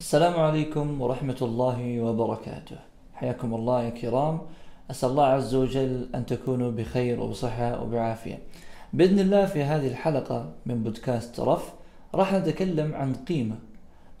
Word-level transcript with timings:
السلام 0.00 0.40
عليكم 0.40 1.00
ورحمة 1.02 1.36
الله 1.42 2.00
وبركاته. 2.00 2.76
حياكم 3.14 3.54
الله 3.54 3.82
يا 3.82 3.90
كرام. 3.90 4.40
أسأل 4.90 5.10
الله 5.10 5.26
عز 5.26 5.54
وجل 5.54 6.08
أن 6.14 6.26
تكونوا 6.26 6.70
بخير 6.70 7.20
وبصحة 7.20 7.82
وبعافية. 7.82 8.38
بإذن 8.92 9.18
الله 9.18 9.46
في 9.46 9.62
هذه 9.62 9.88
الحلقة 9.88 10.52
من 10.66 10.82
بودكاست 10.82 11.40
رف 11.40 11.72
راح 12.14 12.34
نتكلم 12.34 12.94
عن 12.94 13.14
قيمة 13.14 13.56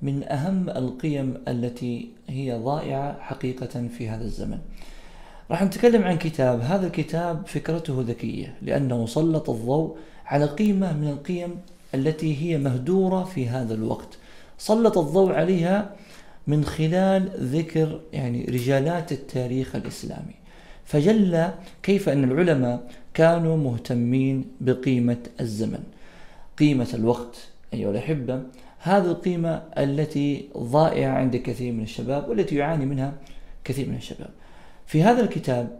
من 0.02 0.28
أهم 0.28 0.70
القيم 0.70 1.44
التي 1.48 2.10
هي 2.28 2.52
ضائعة 2.52 3.20
حقيقة 3.20 3.88
في 3.88 4.08
هذا 4.08 4.24
الزمن. 4.24 4.58
راح 5.50 5.62
نتكلم 5.62 6.02
عن 6.02 6.18
كتاب 6.18 6.60
هذا 6.60 6.86
الكتاب 6.86 7.46
فكرته 7.46 8.04
ذكية 8.06 8.58
لأنه 8.62 9.06
سلط 9.06 9.50
الضوء 9.50 9.96
على 10.26 10.44
قيمة 10.44 10.92
من 10.92 11.08
القيم 11.08 11.60
التي 11.94 12.42
هي 12.42 12.58
مهدورة 12.58 13.24
في 13.24 13.48
هذا 13.48 13.74
الوقت. 13.74 14.18
سلط 14.58 14.98
الضوء 14.98 15.32
عليها 15.32 15.96
من 16.46 16.64
خلال 16.64 17.30
ذكر 17.40 18.00
يعني 18.12 18.44
رجالات 18.44 19.12
التاريخ 19.12 19.76
الإسلامي. 19.76 20.34
فجل 20.84 21.50
كيف 21.82 22.08
أن 22.08 22.24
العلماء 22.24 22.90
كانوا 23.14 23.56
مهتمين 23.56 24.44
بقيمة 24.60 25.18
الزمن. 25.40 25.82
قيمة 26.58 26.88
الوقت 26.94 27.48
أيها 27.74 27.90
الأحبة 27.90 28.42
هذه 28.78 29.04
القيمة 29.04 29.62
التي 29.78 30.48
ضائعة 30.56 31.12
عند 31.12 31.36
كثير 31.36 31.72
من 31.72 31.82
الشباب 31.82 32.28
والتي 32.28 32.56
يعاني 32.56 32.86
منها 32.86 33.12
كثير 33.64 33.88
من 33.88 33.96
الشباب. 33.96 34.30
في 34.86 35.02
هذا 35.02 35.20
الكتاب 35.20 35.78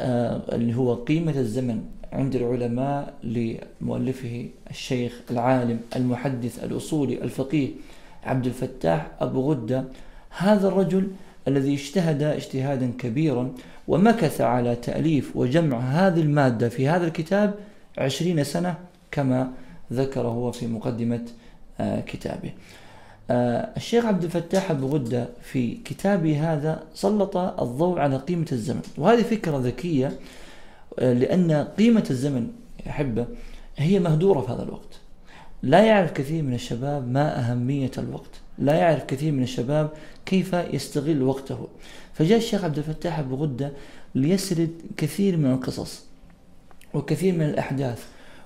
آه، 0.00 0.42
اللي 0.52 0.74
هو 0.74 0.94
قيمة 0.94 1.38
الزمن 1.38 1.84
عند 2.12 2.36
العلماء 2.36 3.14
لمؤلفه 3.22 4.46
الشيخ 4.70 5.20
العالم 5.30 5.80
المحدث 5.96 6.64
الأصولي 6.64 7.22
الفقيه 7.22 7.68
عبد 8.24 8.46
الفتاح 8.46 9.06
أبو 9.20 9.50
غدة 9.50 9.84
هذا 10.30 10.68
الرجل 10.68 11.08
الذي 11.48 11.74
اجتهد 11.74 12.22
اجتهادا 12.22 12.92
كبيرا 12.98 13.52
ومكث 13.88 14.40
على 14.40 14.76
تأليف 14.76 15.36
وجمع 15.36 15.78
هذه 15.78 16.20
المادة 16.20 16.68
في 16.68 16.88
هذا 16.88 17.06
الكتاب 17.06 17.54
عشرين 17.98 18.44
سنة 18.44 18.74
كما 19.10 19.50
ذكر 19.92 20.20
هو 20.20 20.52
في 20.52 20.66
مقدمة 20.66 21.24
آه، 21.80 22.00
كتابه. 22.00 22.52
آه، 23.30 23.68
الشيخ 23.76 24.04
عبد 24.04 24.24
الفتاح 24.24 24.70
أبو 24.70 24.86
غدة 24.86 25.28
في 25.42 25.74
كتابه 25.74 26.52
هذا 26.52 26.82
سلط 26.94 27.36
الضوء 27.36 27.98
على 27.98 28.16
قيمة 28.16 28.46
الزمن 28.52 28.82
وهذه 28.98 29.22
فكرة 29.22 29.58
ذكية 29.58 30.12
لأن 30.98 31.52
قيمة 31.78 32.04
الزمن 32.10 32.48
أحبة 32.88 33.26
هي 33.76 33.98
مهدورة 33.98 34.40
في 34.40 34.52
هذا 34.52 34.62
الوقت. 34.62 35.00
لا 35.62 35.84
يعرف 35.84 36.12
كثير 36.12 36.42
من 36.42 36.54
الشباب 36.54 37.08
ما 37.08 37.38
أهمية 37.40 37.90
الوقت. 37.98 38.30
لا 38.58 38.74
يعرف 38.74 39.04
كثير 39.04 39.32
من 39.32 39.42
الشباب 39.42 39.90
كيف 40.26 40.52
يستغل 40.52 41.22
وقته. 41.22 41.68
فجاء 42.12 42.38
الشيخ 42.38 42.64
عبد 42.64 42.78
الفتاح 42.78 43.18
أبو 43.18 43.34
غدة 43.36 43.72
ليسرد 44.14 44.70
كثير 44.96 45.36
من 45.36 45.52
القصص 45.52 46.04
وكثير 46.94 47.34
من 47.34 47.42
الأحداث 47.42 48.04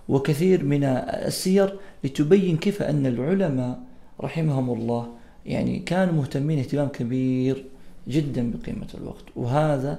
وكثير 0.09 0.65
من 0.65 0.85
السير 0.85 1.79
لتبين 2.05 2.57
كيف 2.57 2.83
أن 2.83 3.07
العلماء 3.07 3.81
رحمهم 4.21 4.71
الله 4.71 5.09
يعني 5.47 5.79
كانوا 5.79 6.15
مهتمين 6.15 6.59
اهتمام 6.59 6.89
كبير 6.89 7.65
جدا 8.09 8.53
بقيمة 8.53 8.87
الوقت. 8.95 9.25
وهذا 9.37 9.99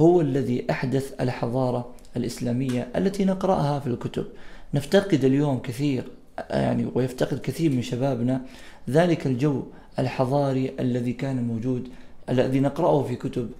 هو 0.00 0.20
الذي 0.20 0.64
أحدث 0.70 1.20
الحضارة 1.20 1.88
الإسلامية 2.16 2.88
التي 2.96 3.24
نقرأها 3.24 3.80
في 3.80 3.86
الكتب. 3.86 4.26
نفتقد 4.74 5.24
اليوم 5.24 5.58
كثير 5.58 6.04
يعني 6.50 6.86
ويفتقد 6.94 7.38
كثير 7.38 7.70
من 7.70 7.82
شبابنا 7.82 8.40
ذلك 8.90 9.26
الجو 9.26 9.62
الحضاري 9.98 10.72
الذي 10.80 11.12
كان 11.12 11.44
موجود 11.44 11.88
الذي 12.30 12.60
نقرأه 12.60 13.02
في 13.02 13.16
كتب 13.16 13.50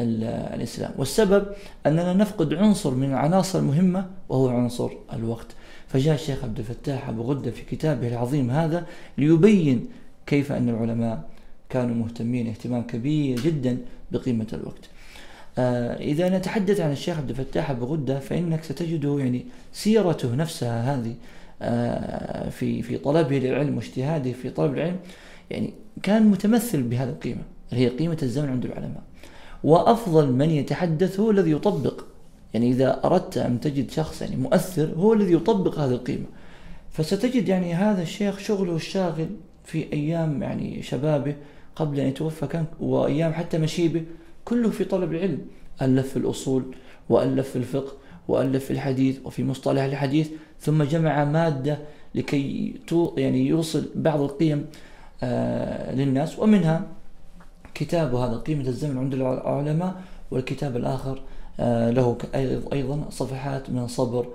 الإسلام. 0.00 0.92
والسبب 0.98 1.46
أننا 1.86 2.12
نفقد 2.12 2.54
عنصر 2.54 2.94
من 2.94 3.10
العناصر 3.10 3.58
المهمة 3.58 4.06
وهو 4.28 4.48
عنصر 4.48 4.90
الوقت. 5.12 5.46
فجاء 5.88 6.14
الشيخ 6.14 6.44
عبد 6.44 6.58
الفتاح 6.58 7.08
أبو 7.08 7.22
غدة 7.22 7.50
في 7.50 7.62
كتابه 7.62 8.08
العظيم 8.08 8.50
هذا 8.50 8.86
ليبين 9.18 9.88
كيف 10.26 10.52
أن 10.52 10.68
العلماء 10.68 11.28
كانوا 11.70 11.94
مهتمين 11.94 12.48
اهتمام 12.48 12.82
كبير 12.82 13.40
جدا 13.40 13.78
بقيمة 14.12 14.46
الوقت. 14.52 14.90
إذا 15.58 16.38
نتحدث 16.38 16.80
عن 16.80 16.92
الشيخ 16.92 17.18
عبد 17.18 17.30
الفتاح 17.30 17.70
أبو 17.70 17.84
غدة 17.84 18.18
فإنك 18.18 18.64
ستجده 18.64 19.18
يعني 19.18 19.46
سيرته 19.72 20.34
نفسها 20.34 20.94
هذه 20.94 21.14
آه 21.62 22.48
في 22.48 22.82
في 22.82 22.98
طلبه 22.98 23.38
للعلم 23.38 23.76
واجتهاده 23.76 24.32
في 24.32 24.50
طلب 24.50 24.74
العلم 24.74 24.96
يعني 25.50 25.74
كان 26.02 26.26
متمثل 26.26 26.82
بهذه 26.82 27.08
القيمة 27.08 27.42
اللي 27.72 27.84
هي 27.84 27.88
قيمة 27.88 28.18
الزمن 28.22 28.48
عند 28.48 28.64
العلماء. 28.64 29.02
وأفضل 29.64 30.32
من 30.32 30.50
يتحدث 30.50 31.20
هو 31.20 31.30
الذي 31.30 31.50
يطبق 31.50 32.04
يعني 32.54 32.70
إذا 32.70 33.00
أردت 33.04 33.38
أن 33.38 33.60
تجد 33.60 33.90
شخص 33.90 34.22
يعني 34.22 34.36
مؤثر 34.36 34.90
هو 34.96 35.12
الذي 35.12 35.32
يطبق 35.32 35.78
هذه 35.78 35.90
القيمة. 35.92 36.26
فستجد 36.92 37.48
يعني 37.48 37.74
هذا 37.74 38.02
الشيخ 38.02 38.38
شغله 38.38 38.76
الشاغل 38.76 39.28
في 39.64 39.92
أيام 39.92 40.42
يعني 40.42 40.82
شبابه 40.82 41.34
قبل 41.76 42.00
أن 42.00 42.06
يتوفى 42.06 42.46
كان 42.46 42.64
وأيام 42.80 43.32
حتى 43.32 43.58
مشيبه 43.58 44.02
كله 44.46 44.70
في 44.70 44.84
طلب 44.84 45.12
العلم. 45.12 45.38
ألف 45.82 46.08
في 46.08 46.16
الأصول 46.16 46.62
وألف 47.08 47.50
في 47.50 47.56
الفقه 47.56 47.92
وألف 48.28 48.64
في 48.64 48.70
الحديث 48.70 49.18
وفي 49.24 49.44
مصطلح 49.44 49.82
الحديث. 49.82 50.30
ثم 50.60 50.82
جمع 50.82 51.24
مادة 51.24 51.78
لكي 52.14 52.74
يعني 53.16 53.46
يوصل 53.46 53.90
بعض 53.94 54.20
القيم 54.20 54.66
آه 55.22 55.94
للناس. 55.94 56.38
ومنها 56.38 56.86
كتاب 57.74 58.14
هذا 58.14 58.36
قيمة 58.36 58.68
الزمن 58.68 58.98
عند 58.98 59.14
العلماء 59.14 59.94
والكتاب 60.30 60.76
الآخر 60.76 61.22
آه، 61.60 61.90
له 61.90 62.18
أيضا 62.72 63.04
صفحات 63.10 63.70
من 63.70 63.86
صبر 63.86 64.26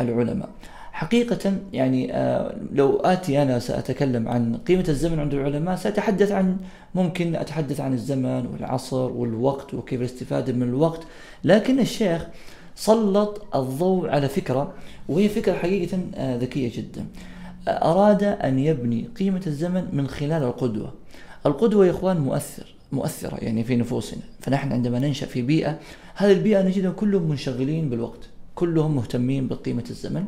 العلماء. 0.00 0.48
حقيقة 0.92 1.56
يعني 1.72 2.14
آه، 2.14 2.56
لو 2.72 2.96
آتي 2.96 3.42
أنا 3.42 3.58
سأتكلم 3.58 4.28
عن 4.28 4.56
قيمة 4.56 4.84
الزمن 4.88 5.18
عند 5.20 5.34
العلماء 5.34 5.76
سأتحدث 5.76 6.32
عن 6.32 6.56
ممكن 6.94 7.36
أتحدث 7.36 7.80
عن 7.80 7.92
الزمن 7.92 8.46
والعصر 8.46 9.12
والوقت 9.12 9.74
وكيف 9.74 10.00
الاستفادة 10.00 10.52
من 10.52 10.62
الوقت. 10.62 11.00
لكن 11.44 11.80
الشيخ 11.80 12.26
سلط 12.74 13.54
الضوء 13.54 14.08
على 14.08 14.28
فكرة 14.28 14.72
وهي 15.08 15.28
فكرة 15.28 15.52
حقيقة 15.52 15.98
آه، 16.14 16.36
ذكية 16.36 16.70
جدا. 16.76 17.06
أراد 17.68 18.22
أن 18.22 18.58
يبني 18.58 19.08
قيمة 19.18 19.42
الزمن 19.46 19.88
من 19.92 20.08
خلال 20.08 20.42
القدوة. 20.42 20.92
القدوة 21.46 21.86
يا 21.86 21.90
إخوان 21.90 22.18
مؤثر 22.20 22.74
مؤثرة 22.92 23.36
يعني 23.36 23.64
في 23.64 23.76
نفوسنا. 23.76 24.22
فنحن 24.40 24.72
عندما 24.72 24.98
ننشأ 24.98 25.26
في 25.26 25.42
بيئة 25.42 25.78
هذه 26.14 26.32
البيئة 26.32 26.62
نجدها 26.62 26.90
كلهم 26.90 27.28
منشغلين 27.28 27.90
بالوقت 27.90 28.28
كلهم 28.54 28.96
مهتمين 28.96 29.48
بقيمة 29.48 29.84
الزمن. 29.90 30.24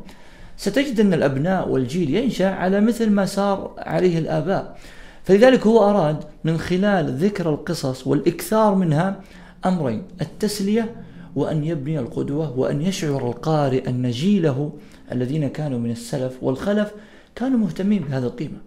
ستجد 0.57 1.01
أن 1.01 1.15
الأبناء 1.15 1.69
والجيل 1.69 2.15
ينشأ 2.15 2.49
على 2.49 2.81
مثل 2.81 3.11
ما 3.11 3.27
سار 3.27 3.75
عليه 3.79 4.19
الآباء. 4.19 4.79
فلذلك 5.25 5.67
هو 5.67 5.91
أراد 5.91 6.25
من 6.45 6.59
خلال 6.59 7.17
ذكر 7.17 7.51
القصص 7.51 8.07
والإكثار 8.07 8.75
منها 8.75 9.21
أمرين 9.67 10.03
التسلية 10.21 10.95
وأن 11.37 11.65
يبني 11.65 11.99
القدوة 11.99 12.59
وأن 12.59 12.83
يشعر 12.83 13.29
القارئ 13.29 13.89
أن 13.89 14.11
جيله 14.11 14.73
الذين 15.13 15.49
كانوا 15.49 15.79
من 15.79 15.91
السلف 15.91 16.37
والخلف 16.43 16.93
كانوا 17.35 17.59
مهتمين 17.59 18.03
بهذه 18.03 18.25
القيمة. 18.25 18.59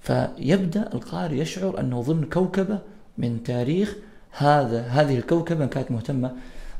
فيبدأ 0.00 0.90
القارئ 0.94 1.36
يشعر 1.36 1.80
أنه 1.80 2.02
ضمن 2.02 2.24
كوكبة 2.24 2.78
من 3.18 3.42
تاريخ 3.42 3.96
هذا 4.30 4.80
هذه 4.82 5.18
الكوكبة 5.18 5.66
كانت 5.66 5.90
مهتمة 5.90 6.32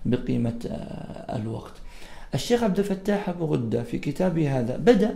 بقيمة 0.07 0.55
آه، 0.67 1.37
الوقت. 1.37 1.73
الشيخ 2.35 2.63
عبد 2.63 2.79
الفتاح 2.79 3.29
أبو 3.29 3.45
غدة 3.45 3.83
في 3.83 3.99
كتابه 3.99 4.59
هذا 4.61 4.77
بدأ 4.77 5.15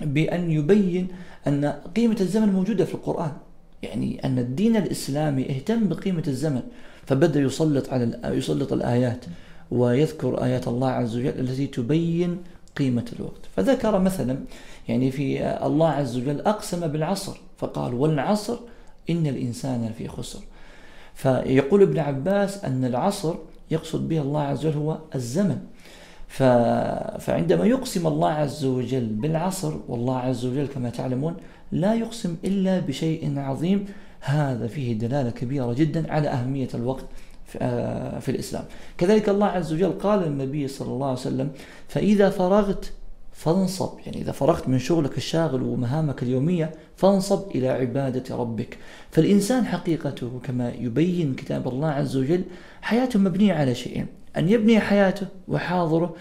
بأن 0.00 0.50
يبين 0.50 1.08
أن 1.46 1.64
قيمة 1.96 2.16
الزمن 2.20 2.48
موجودة 2.48 2.84
في 2.84 2.94
القرآن. 2.94 3.32
يعني 3.82 4.24
أن 4.24 4.38
الدين 4.38 4.76
الإسلامي 4.76 5.50
اهتم 5.50 5.88
بقيمة 5.88 6.22
الزمن 6.28 6.62
فبدأ 7.06 7.40
يسلط 7.40 7.92
على 7.92 8.20
يسلط 8.24 8.72
الآيات 8.72 9.24
ويذكر 9.70 10.44
آيات 10.44 10.68
الله 10.68 10.88
عز 10.88 11.16
وجل 11.16 11.40
التي 11.40 11.66
تبين 11.66 12.38
قيمة 12.76 13.04
الوقت. 13.16 13.40
فذكر 13.56 13.98
مثلا 13.98 14.38
يعني 14.88 15.10
في 15.10 15.56
الله 15.66 15.88
عز 15.88 16.16
وجل 16.16 16.40
أقسم 16.40 16.86
بالعصر 16.86 17.36
فقال 17.58 17.94
والعصر 17.94 18.56
إن 19.10 19.26
الإنسان 19.26 19.86
لفي 19.86 20.08
خسر. 20.08 20.40
فيقول 21.14 21.82
ابن 21.82 21.98
عباس 21.98 22.64
أن 22.64 22.84
العصر 22.84 23.34
يقصد 23.70 24.08
به 24.08 24.20
الله 24.20 24.40
عز 24.40 24.66
وجل 24.66 24.78
هو 24.78 24.98
الزمن. 25.14 25.58
ف... 26.28 26.42
فعندما 27.22 27.66
يقسم 27.66 28.06
الله 28.06 28.30
عز 28.30 28.64
وجل 28.64 29.06
بالعصر 29.06 29.74
والله 29.88 30.18
عز 30.18 30.46
وجل 30.46 30.66
كما 30.66 30.90
تعلمون 30.90 31.36
لا 31.72 31.94
يقسم 31.94 32.36
إلا 32.44 32.80
بشيء 32.80 33.38
عظيم 33.38 33.84
هذا 34.20 34.66
فيه 34.66 34.98
دلالة 34.98 35.30
كبيرة 35.30 35.72
جدا 35.72 36.12
على 36.12 36.28
أهمية 36.28 36.68
الوقت 36.74 37.04
في 38.20 38.28
الإسلام. 38.28 38.64
كذلك 38.98 39.28
الله 39.28 39.46
عز 39.46 39.72
وجل 39.72 39.92
قال 39.92 40.20
للنبي 40.20 40.68
صلى 40.68 40.88
الله 40.88 41.06
عليه 41.06 41.18
وسلم 41.18 41.50
فإذا 41.88 42.30
فرغت 42.30 42.92
فانصب. 43.32 43.98
يعني 44.06 44.20
إذا 44.20 44.32
فرغت 44.32 44.68
من 44.68 44.78
شغلك 44.78 45.16
الشاغل 45.16 45.62
ومهامك 45.62 46.22
اليومية 46.22 46.72
فانصب 46.96 47.50
إلى 47.54 47.68
عبادة 47.68 48.36
ربك. 48.36 48.78
فالإنسان 49.10 49.66
حقيقته 49.66 50.40
كما 50.42 50.72
يبين 50.72 51.34
كتاب 51.34 51.68
الله 51.68 51.88
عز 51.88 52.16
وجل 52.16 52.44
حياته 52.82 53.18
مبنية 53.18 53.54
على 53.54 53.74
شيئين. 53.74 54.06
أن 54.38 54.48
يبني 54.48 54.80
حياته 54.80 55.26
وحاضره 55.48 56.14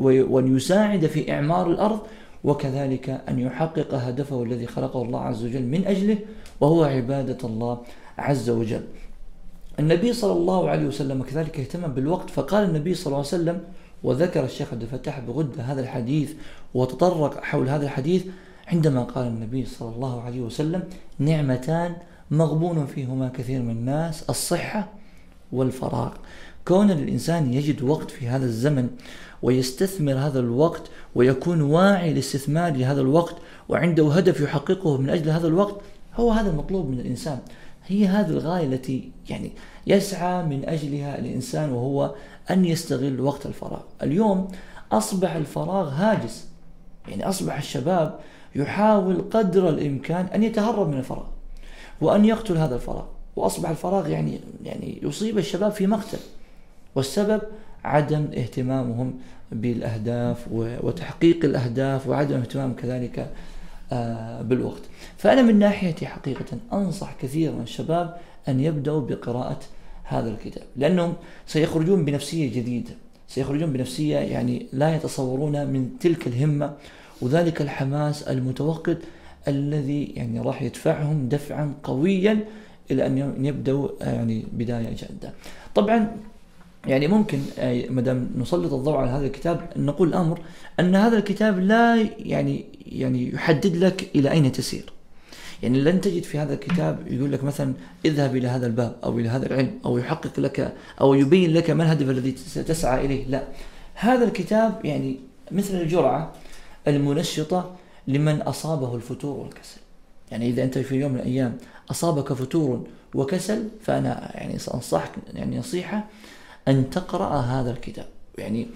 وأن 0.00 0.56
يساعد 0.56 1.06
في 1.06 1.32
إعمار 1.32 1.70
الأرض 1.70 2.00
وكذلك 2.44 3.22
أن 3.28 3.38
يحقق 3.38 3.94
هدفه 3.94 4.42
الذي 4.42 4.66
خلقه 4.66 5.02
الله 5.02 5.20
عز 5.20 5.44
وجل 5.44 5.62
من 5.62 5.86
أجله 5.86 6.18
وهو 6.60 6.84
عبادة 6.84 7.48
الله 7.48 7.78
عز 8.18 8.50
وجل. 8.50 8.84
النبي 9.78 10.12
صلى 10.12 10.32
الله 10.32 10.70
عليه 10.70 10.86
وسلم 10.86 11.22
كذلك 11.22 11.60
اهتم 11.60 11.86
بالوقت 11.86 12.30
فقال 12.30 12.64
النبي 12.64 12.94
صلى 12.94 13.06
الله 13.06 13.18
عليه 13.18 13.28
وسلم 13.28 13.60
وذكر 14.02 14.44
الشيخ 14.44 14.72
عبد 14.72 14.82
الفتاح 14.82 15.20
بغدة 15.20 15.62
هذا 15.62 15.80
الحديث 15.80 16.34
وتطرق 16.74 17.44
حول 17.44 17.68
هذا 17.68 17.84
الحديث 17.84 18.24
عندما 18.66 19.02
قال 19.02 19.26
النبي 19.26 19.66
صلى 19.66 19.94
الله 19.94 20.22
عليه 20.22 20.40
وسلم 20.40 20.82
نعمتان 21.18 21.96
مغبون 22.30 22.86
فيهما 22.86 23.28
كثير 23.28 23.62
من 23.62 23.70
الناس 23.70 24.30
الصحة 24.30 24.88
والفراغ. 25.52 26.12
كون 26.68 26.90
الإنسان 26.90 27.54
يجد 27.54 27.82
وقت 27.82 28.10
في 28.10 28.28
هذا 28.28 28.44
الزمن 28.44 28.88
ويستثمر 29.42 30.12
هذا 30.12 30.40
الوقت 30.40 30.82
ويكون 31.14 31.60
واعي 31.60 32.14
لاستثمار 32.14 32.84
هذا 32.84 33.00
الوقت 33.00 33.36
وعنده 33.68 34.12
هدف 34.12 34.40
يحققه 34.40 34.98
من 34.98 35.10
أجل 35.10 35.30
هذا 35.30 35.46
الوقت 35.46 35.74
هو 36.14 36.30
هذا 36.30 36.50
المطلوب 36.50 36.90
من 36.90 37.00
الإنسان. 37.00 37.38
هي 37.86 38.06
هذه 38.06 38.30
الغاية 38.30 38.66
التي 38.66 39.10
يعني 39.30 39.52
يسعى 39.86 40.42
من 40.42 40.68
أجلها 40.68 41.18
الإنسان 41.18 41.72
وهو 41.72 42.14
أن 42.50 42.64
يستغل 42.64 43.20
وقت 43.20 43.46
الفراغ. 43.46 43.82
اليوم 44.02 44.48
أصبح 44.92 45.34
الفراغ 45.34 45.88
هاجس. 45.88 46.48
يعني 47.08 47.28
أصبح 47.28 47.58
الشباب 47.58 48.18
يحاول 48.54 49.24
قدر 49.30 49.68
الإمكان 49.68 50.26
أن 50.26 50.42
يتهرب 50.42 50.88
من 50.88 50.98
الفراغ 50.98 51.26
وأن 52.00 52.24
يقتل 52.24 52.56
هذا 52.56 52.74
الفراغ. 52.74 53.04
وأصبح 53.36 53.70
الفراغ 53.70 54.08
يعني 54.08 54.40
يعني 54.64 55.00
يصيب 55.02 55.38
الشباب 55.38 55.72
في 55.72 55.86
مقتل. 55.86 56.18
والسبب 56.96 57.42
عدم 57.84 58.26
اهتمامهم 58.36 59.14
بالأهداف 59.52 60.46
وتحقيق 60.52 61.44
الأهداف 61.44 62.08
وعدم 62.08 62.36
اهتمام 62.36 62.74
كذلك 62.74 63.30
آه، 63.92 64.42
بالوقت. 64.42 64.82
فأنا 65.16 65.42
من 65.42 65.58
ناحيتي 65.58 66.06
حقيقة 66.06 66.58
أنصح 66.72 67.14
كثير 67.22 67.52
من 67.52 67.62
الشباب 67.62 68.16
أن 68.48 68.60
يبدأوا 68.60 69.00
بقراءة 69.00 69.60
هذا 70.04 70.30
الكتاب 70.30 70.64
لأنهم 70.76 71.14
سيخرجون 71.46 72.04
بنفسية 72.04 72.52
جديدة 72.52 72.90
سيخرجون 73.28 73.72
بنفسية 73.72 74.16
يعني 74.16 74.66
لا 74.72 74.96
يتصورون 74.96 75.66
من 75.66 75.90
تلك 76.00 76.26
الهمة 76.26 76.74
وذلك 77.22 77.60
الحماس 77.62 78.22
المتوقد 78.22 78.98
الذي 79.48 80.04
يعني 80.04 80.40
راح 80.40 80.62
يدفعهم 80.62 81.28
دفعا 81.28 81.74
قويا 81.82 82.44
إلى 82.90 83.06
أن 83.06 83.44
يبدأوا 83.44 83.88
يعني 84.00 84.44
بداية 84.52 84.96
جادة. 84.96 85.32
طبعا 85.74 86.16
يعني 86.86 87.08
ممكن 87.08 87.38
ما 87.90 88.02
دام 88.02 88.30
نسلط 88.36 88.72
الضوء 88.72 88.96
على 88.96 89.10
هذا 89.10 89.26
الكتاب 89.26 89.70
نقول 89.76 90.08
الأمر 90.08 90.40
أن 90.80 90.96
هذا 90.96 91.18
الكتاب 91.18 91.58
لا 91.58 92.08
يعني 92.18 92.64
يعني 92.86 93.34
يحدد 93.34 93.76
لك 93.76 94.10
إلى 94.14 94.30
أين 94.30 94.52
تسير. 94.52 94.92
يعني 95.62 95.80
لن 95.80 96.00
تجد 96.00 96.22
في 96.22 96.38
هذا 96.38 96.54
الكتاب 96.54 97.12
يقول 97.12 97.32
لك 97.32 97.44
مثلا 97.44 97.72
اذهب 98.04 98.36
إلى 98.36 98.48
هذا 98.48 98.66
الباب 98.66 98.96
أو 99.04 99.18
إلى 99.18 99.28
هذا 99.28 99.46
العلم 99.46 99.78
أو 99.84 99.98
يحقق 99.98 100.40
لك 100.40 100.74
أو 101.00 101.14
يبين 101.14 101.52
لك 101.52 101.70
ما 101.70 101.82
الهدف 101.82 102.10
الذي 102.10 102.32
تسعى 102.62 103.06
إليه، 103.06 103.26
لا. 103.26 103.42
هذا 103.94 104.24
الكتاب 104.24 104.80
يعني 104.84 105.16
مثل 105.50 105.74
الجرعة 105.74 106.32
المنشطة 106.88 107.76
لمن 108.08 108.42
أصابه 108.42 108.96
الفتور 108.96 109.38
والكسل. 109.38 109.80
يعني 110.30 110.48
إذا 110.48 110.62
أنت 110.62 110.78
في 110.78 110.94
يوم 110.94 111.12
من 111.12 111.18
الأيام 111.18 111.56
أصابك 111.90 112.32
فتور 112.32 112.86
وكسل 113.14 113.68
فأنا 113.82 114.32
يعني 114.34 114.58
سأنصحك 114.58 115.10
يعني 115.34 115.58
نصيحة 115.58 116.04
أن 116.68 116.90
تقرأ 116.90 117.40
هذا 117.40 117.70
الكتاب. 117.70 118.06
يعني 118.38 118.66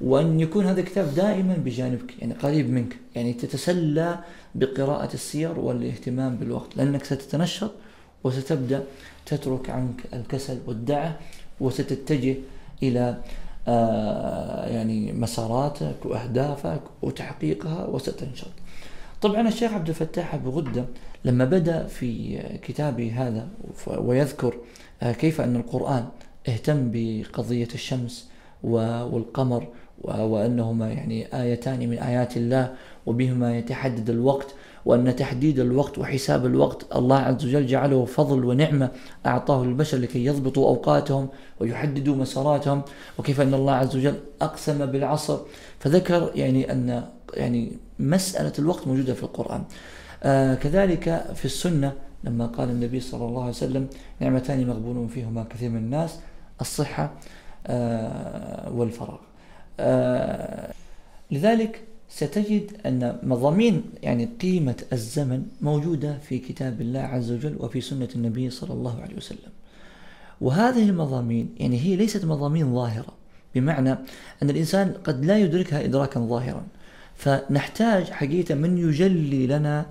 وأن 0.00 0.40
يكون 0.40 0.66
هذا 0.66 0.80
الكتاب 0.80 1.14
دائما 1.14 1.54
بجانبك 1.54 2.18
يعني 2.18 2.34
قريب 2.34 2.70
منك. 2.70 2.96
يعني 3.14 3.32
تتسلى 3.32 4.18
بقراءة 4.54 5.14
السير 5.14 5.58
والاهتمام 5.58 6.36
بالوقت 6.36 6.76
لأنك 6.76 7.04
ستتنشط 7.04 7.72
وستبدأ 8.24 8.84
تترك 9.26 9.70
عنك 9.70 10.00
الكسل 10.14 10.58
والدعة 10.66 11.18
وستتجه 11.60 12.36
إلى 12.82 13.18
آه 13.68 14.66
يعني 14.66 15.12
مساراتك 15.12 15.96
وأهدافك 16.04 16.80
وتحقيقها 17.02 17.86
وستنشط. 17.86 18.50
طبعا 19.22 19.48
الشيخ 19.48 19.72
عبد 19.72 19.88
الفتاح 19.88 20.34
أبو 20.34 20.50
غدة 20.50 20.84
لما 21.24 21.44
بدأ 21.44 21.86
في 21.86 22.38
كتابه 22.62 23.12
هذا 23.16 23.48
ويذكر 23.86 24.54
آه 25.02 25.12
كيف 25.12 25.40
أن 25.40 25.56
القرآن 25.56 26.04
اهتم 26.48 26.90
بقضية 26.92 27.68
الشمس 27.74 28.28
والقمر 28.62 29.68
وأنهما 30.04 30.92
يعني 30.92 31.42
آيتان 31.42 31.88
من 31.88 31.98
آيات 31.98 32.36
الله 32.36 32.74
وبهما 33.06 33.58
يتحدد 33.58 34.10
الوقت 34.10 34.54
وأن 34.84 35.16
تحديد 35.16 35.58
الوقت 35.58 35.98
وحساب 35.98 36.46
الوقت 36.46 36.96
الله 36.96 37.16
عز 37.16 37.46
وجل 37.46 37.66
جعله 37.66 38.04
فضل 38.04 38.44
ونعمة 38.44 38.90
أعطاه 39.26 39.64
للبشر 39.64 39.98
لكي 39.98 40.24
يضبطوا 40.24 40.68
أوقاتهم 40.68 41.28
ويحددوا 41.60 42.16
مساراتهم 42.16 42.82
وكيف 43.18 43.40
أن 43.40 43.54
الله 43.54 43.72
عز 43.72 43.96
وجل 43.96 44.14
أقسم 44.42 44.86
بالعصر. 44.86 45.38
فذكر 45.78 46.30
يعني 46.34 46.72
أن 46.72 47.04
يعني 47.34 47.72
مسألة 47.98 48.52
الوقت 48.58 48.86
موجودة 48.86 49.14
في 49.14 49.22
القرآن. 49.22 49.62
آه 50.22 50.54
كذلك 50.54 51.24
في 51.34 51.44
السنة 51.44 51.92
لما 52.24 52.46
قال 52.46 52.70
النبي 52.70 53.00
صلى 53.00 53.24
الله 53.26 53.40
عليه 53.40 53.50
وسلم 53.50 53.86
نعمتان 54.20 54.66
مغبون 54.66 55.08
فيهما 55.08 55.44
كثير 55.50 55.70
من 55.70 55.76
الناس 55.76 56.18
الصحة 56.60 57.14
آه، 57.66 58.72
والفراغ. 58.72 59.18
آه، 59.80 60.72
لذلك 61.30 61.80
ستجد 62.08 62.70
أن 62.86 63.18
مضامين 63.22 63.82
يعني 64.02 64.28
قيمة 64.40 64.76
الزمن 64.92 65.46
موجودة 65.60 66.18
في 66.18 66.38
كتاب 66.38 66.80
الله 66.80 67.00
عز 67.00 67.32
وجل 67.32 67.56
وفي 67.58 67.80
سنة 67.80 68.08
النبي 68.16 68.50
صلى 68.50 68.72
الله 68.72 69.02
عليه 69.02 69.16
وسلم. 69.16 69.50
وهذه 70.40 70.88
المضامين 70.88 71.54
يعني 71.58 71.80
هي 71.80 71.96
ليست 71.96 72.24
مضامين 72.24 72.74
ظاهرة 72.74 73.12
بمعنى 73.54 73.92
أن 74.42 74.50
الإنسان 74.50 74.94
قد 75.04 75.24
لا 75.24 75.38
يدركها 75.38 75.84
إدراكا 75.84 76.20
ظاهرا. 76.20 76.66
فنحتاج 77.16 78.10
حقيقة 78.10 78.54
من 78.54 78.78
يجلي 78.78 79.46
لنا 79.46 79.86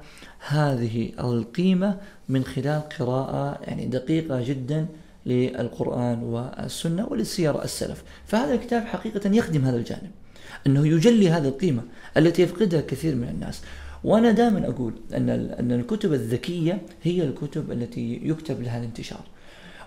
هذه 0.48 1.12
القيمة 1.20 1.98
من 2.30 2.44
خلال 2.44 2.82
قراءة 3.00 3.60
يعني 3.62 3.86
دقيقة 3.86 4.44
جدا 4.44 4.88
للقرآن 5.30 6.24
والسنة 6.24 7.08
وللسير 7.10 7.64
السلف. 7.64 8.04
فهذا 8.26 8.54
الكتاب 8.54 8.84
حقيقة 8.84 9.36
يخدم 9.36 9.66
هذا 9.66 9.78
الجانب 9.78 10.12
أنه 10.68 10.88
يجلي 10.88 11.30
هذه 11.30 11.48
القيمة 11.48 11.84
التي 12.18 12.42
يفقدها 12.42 12.82
كثير 12.82 13.16
من 13.16 13.30
الناس. 13.30 13.62
وأنا 14.04 14.32
دائما 14.32 14.70
أقول 14.70 14.94
أن 15.14 15.30
أن 15.30 15.72
الكتب 15.72 16.14
الذكية 16.14 16.82
هي 17.04 17.24
الكتب 17.24 17.72
التي 17.72 18.20
يكتب 18.24 18.62
لها 18.62 18.78
الانتشار. 18.80 19.24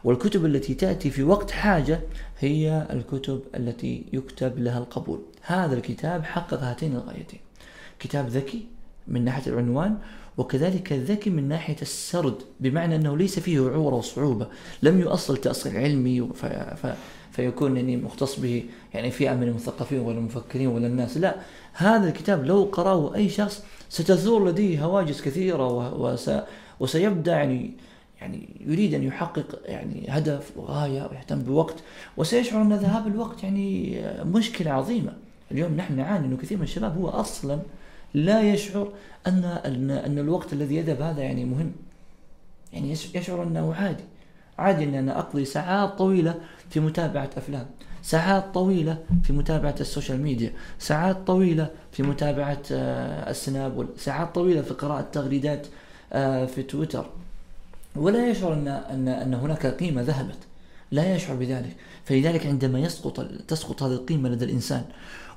والكتب 0.04 0.44
التي 0.46 0.74
تأتي 0.74 1.10
في 1.10 1.22
وقت 1.22 1.50
حاجة 1.50 2.00
هي 2.38 2.86
الكتب 2.90 3.40
التي 3.54 4.04
يكتب 4.12 4.58
لها 4.58 4.78
القبول. 4.78 5.20
هذا 5.42 5.74
الكتاب 5.74 6.24
حقق 6.24 6.60
هاتين 6.62 6.96
الغايتين. 6.96 7.40
كتاب 7.98 8.28
ذكي 8.28 8.66
من 9.08 9.24
ناحية 9.24 9.52
العنوان 9.52 9.98
وكذلك 10.36 10.92
الذكي 10.92 11.30
من 11.30 11.48
ناحية 11.48 11.76
السرد 11.82 12.34
بمعنى 12.60 12.96
أنه 12.96 13.16
ليس 13.16 13.38
فيه 13.38 13.60
عورة 13.60 13.94
وصعوبة. 13.94 14.46
لم 14.82 15.00
يؤصل 15.00 15.36
تأصيل 15.36 15.76
علمي 15.76 16.28
ف... 16.34 16.46
ف... 16.46 16.94
فيكون 17.32 17.76
يعني 17.76 17.96
مختص 17.96 18.40
به 18.40 18.64
يعني 18.94 19.10
فئة 19.10 19.34
من 19.34 19.42
المثقفين 19.42 19.98
ولا 19.98 20.18
المفكرين 20.18 20.66
ولا 20.66 20.86
الناس. 20.86 21.16
لا 21.16 21.36
هذا 21.72 22.08
الكتاب 22.08 22.44
لو 22.44 22.68
قرأه 22.72 23.14
أي 23.14 23.28
شخص 23.28 23.64
ستثور 23.88 24.48
لديه 24.48 24.84
هواجس 24.84 25.22
كثيرة 25.22 25.94
وس... 25.94 26.30
وسيبدأ 26.80 27.32
يعني 27.32 27.70
يعني 28.20 28.48
يريد 28.66 28.94
أن 28.94 29.02
يحقق 29.02 29.60
يعني 29.64 30.06
هدف 30.08 30.52
وغاية 30.56 31.08
ويهتم 31.10 31.38
بوقت. 31.38 31.76
وسيشعر 32.16 32.62
أن 32.62 32.72
ذهاب 32.72 33.06
الوقت 33.06 33.42
يعني 33.42 34.02
مشكلة 34.24 34.70
عظيمة. 34.70 35.12
اليوم 35.50 35.76
نحن 35.76 35.96
نعاني 35.96 36.26
أنه 36.26 36.36
كثير 36.36 36.58
من 36.58 36.64
الشباب 36.64 36.98
هو 36.98 37.08
أصلا 37.08 37.58
لا 38.14 38.40
يشعر 38.42 38.92
أن 39.26 39.44
أن 39.90 40.18
الوقت 40.18 40.52
الذي 40.52 40.76
يذهب 40.76 41.02
هذا 41.02 41.22
يعني 41.22 41.44
مهم. 41.44 41.72
يعني 42.72 42.92
يشعر 42.92 43.42
أنه 43.42 43.74
عادي. 43.74 44.04
عادي 44.58 44.84
أن 44.84 44.94
أنا 44.94 45.18
أقضي 45.18 45.44
ساعات 45.44 45.98
طويلة 45.98 46.34
في 46.70 46.80
متابعة 46.80 47.30
أفلام 47.36 47.66
ساعات 48.02 48.54
طويلة 48.54 48.98
في 49.24 49.32
متابعة 49.32 49.74
ال 49.80 49.86
social 49.86 50.22
media 50.22 50.52
ساعات 50.78 51.16
طويلة 51.26 51.70
في 51.92 52.02
متابعة 52.02 52.62
آه، 52.72 53.30
السناب 53.30 53.88
ساعات 53.96 54.34
طويلة 54.34 54.62
في 54.62 54.74
قراءة 54.74 55.06
تغريدات 55.12 55.66
آه، 56.12 56.46
في 56.46 56.62
تويتر. 56.62 57.06
ولا 57.96 58.28
يشعر 58.28 58.52
أن 58.52 58.68
أن 58.68 59.08
أن 59.08 59.34
هناك 59.34 59.66
قيمة 59.66 60.02
ذهبت. 60.02 60.38
لا 60.90 61.14
يشعر 61.14 61.36
بذلك. 61.36 61.76
فلذلك 62.04 62.46
عندما 62.46 62.80
يسقط 62.80 63.20
تسقط 63.48 63.82
هذه 63.82 63.92
القيمة 63.92 64.28
لدى 64.28 64.44
الإنسان 64.44 64.84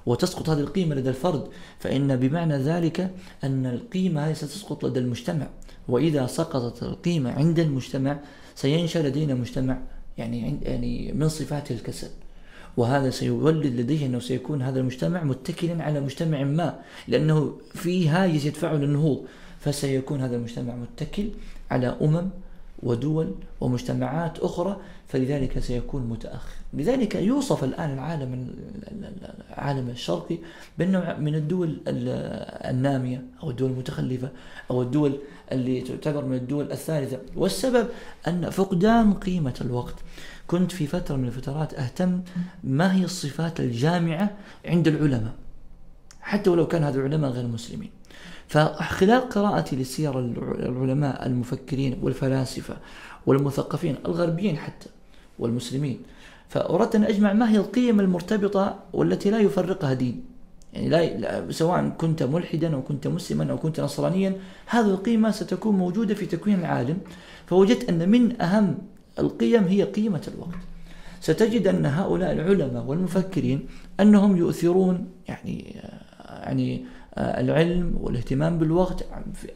وتسقط 0.05 0.49
هذه 0.49 0.59
القيمة 0.59 0.95
لدى 0.95 1.09
الفرد 1.09 1.47
فإن 1.79 2.15
بمعنى 2.15 2.57
ذلك 2.57 3.11
أن 3.43 3.65
القيمة 3.65 4.27
هذه 4.27 4.33
ستسقط 4.33 4.85
لدى 4.85 4.99
المجتمع. 4.99 5.47
وإذا 5.87 6.27
سقطت 6.27 6.83
القيمة 6.83 7.31
عند 7.31 7.59
المجتمع 7.59 8.19
سينشأ 8.55 8.99
لدينا 8.99 9.33
مجتمع 9.33 9.77
يعني 10.17 10.59
يعني 10.61 11.11
من 11.13 11.29
صفاته 11.29 11.73
الكسل. 11.73 12.09
وهذا 12.77 13.09
سيولد 13.09 13.65
لديه 13.65 14.05
أنه 14.05 14.19
سيكون 14.19 14.61
هذا 14.61 14.79
المجتمع 14.79 15.23
متكلا 15.23 15.83
على 15.83 15.99
مجتمع 15.99 16.43
ما 16.43 16.79
لأنه 17.07 17.57
في 17.73 18.09
هاجس 18.09 18.45
يدفعه 18.45 18.73
للنهوض. 18.73 19.25
فسيكون 19.59 20.21
هذا 20.21 20.35
المجتمع 20.35 20.75
متكل 20.75 21.29
على 21.71 21.97
أمم 22.01 22.29
ودول 22.83 23.35
ومجتمعات 23.61 24.39
أخرى 24.39 24.77
فلذلك 25.07 25.59
سيكون 25.59 26.03
متأخر. 26.09 26.49
لذلك 26.73 27.15
يوصف 27.15 27.63
الآن 27.63 27.93
العالم 27.93 28.55
العالم 29.49 29.89
الشرقي 29.89 30.37
بأنه 30.77 31.17
من 31.19 31.35
الدول 31.35 31.77
النامية 31.87 33.21
أو 33.43 33.49
الدول 33.49 33.71
المتخلفة 33.71 34.29
أو 34.71 34.81
الدول 34.81 35.19
اللي 35.51 35.81
تعتبر 35.81 36.25
من 36.25 36.35
الدول 36.35 36.71
الثالثة. 36.71 37.19
والسبب 37.35 37.87
أن 38.27 38.49
فقدان 38.49 39.13
قيمة 39.13 39.55
الوقت. 39.61 39.95
كنت 40.47 40.71
في 40.71 40.87
فترة 40.87 41.15
من 41.15 41.27
الفترات 41.27 41.73
أهتم 41.73 42.21
ما 42.63 42.95
هي 42.95 43.03
الصفات 43.03 43.59
الجامعة 43.59 44.29
عند 44.65 44.87
العلماء. 44.87 45.33
حتى 46.25 46.49
ولو 46.49 46.65
كان 46.67 46.83
هذا 46.83 46.97
العلماء 46.99 47.31
غير 47.31 47.47
مسلمين. 47.47 47.91
فخلال 48.47 49.29
قراءتي 49.29 49.75
لسير 49.75 50.19
العلماء 50.69 51.25
المفكرين 51.25 51.97
والفلاسفة 52.01 52.75
والمثقفين 53.25 53.95
الغربيين 54.05 54.57
حتى 54.57 54.89
والمسلمين 55.39 55.97
فأردت 56.49 56.95
أن 56.95 57.03
أجمع 57.03 57.33
ما 57.33 57.49
هي 57.51 57.57
القيم 57.57 57.99
المرتبطة 57.99 58.79
والتي 58.93 59.29
لا 59.29 59.39
يفرقها 59.39 59.93
دين. 59.93 60.23
يعني 60.73 61.17
لا 61.17 61.51
سواء 61.51 61.89
كنت 61.89 62.23
ملحدا 62.23 62.73
أو 62.73 62.81
كنت 62.81 63.07
مسلما 63.07 63.51
أو 63.51 63.57
كنت 63.57 63.79
نصرانيا 63.79 64.35
هذه 64.65 64.85
القيمة 64.85 65.31
ستكون 65.31 65.77
موجودة 65.77 66.13
في 66.13 66.25
تكوين 66.25 66.59
العالم. 66.59 66.97
فوجدت 67.47 67.89
أن 67.89 68.09
من 68.09 68.41
أهم 68.41 68.77
القيم 69.19 69.63
هي 69.63 69.83
قيمة 69.83 70.21
الوقت. 70.33 70.61
ستجد 71.21 71.67
أن 71.67 71.85
هؤلاء 71.85 72.31
العلماء 72.31 72.83
والمفكرين 72.83 73.67
أنهم 73.99 74.37
يؤثرون 74.37 75.07
يعني 75.27 75.81
يعني 76.45 76.85
العلم 77.17 77.97
والاهتمام 78.01 78.57
بالوقت 78.57 79.05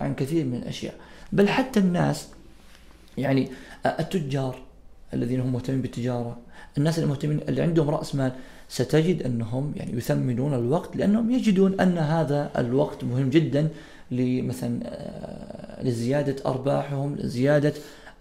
عن 0.01 0.15
كثير 0.15 0.45
من 0.45 0.55
الأشياء. 0.55 0.93
بل 1.31 1.47
حتى 1.47 1.79
الناس 1.79 2.27
يعني 3.17 3.49
التجار 3.85 4.59
الذين 5.13 5.39
هم 5.39 5.53
مهتمين 5.53 5.81
بالتجارة 5.81 6.37
الناس 6.77 6.99
المهتمين 6.99 7.39
اللي 7.49 7.61
عندهم 7.61 7.89
رأس 7.89 8.15
مال 8.15 8.31
ستجد 8.69 9.23
أنهم 9.23 9.73
يعني 9.75 9.97
يثمنون 9.97 10.53
الوقت 10.53 10.95
لأنهم 10.95 11.31
يجدون 11.31 11.79
أن 11.79 11.97
هذا 11.97 12.51
الوقت 12.57 13.03
مهم 13.03 13.29
جدا 13.29 13.67
لمثلا 14.11 14.79
آه، 14.83 15.83
لزيادة 15.83 16.35
أرباحهم 16.45 17.15
لزيادة 17.15 17.73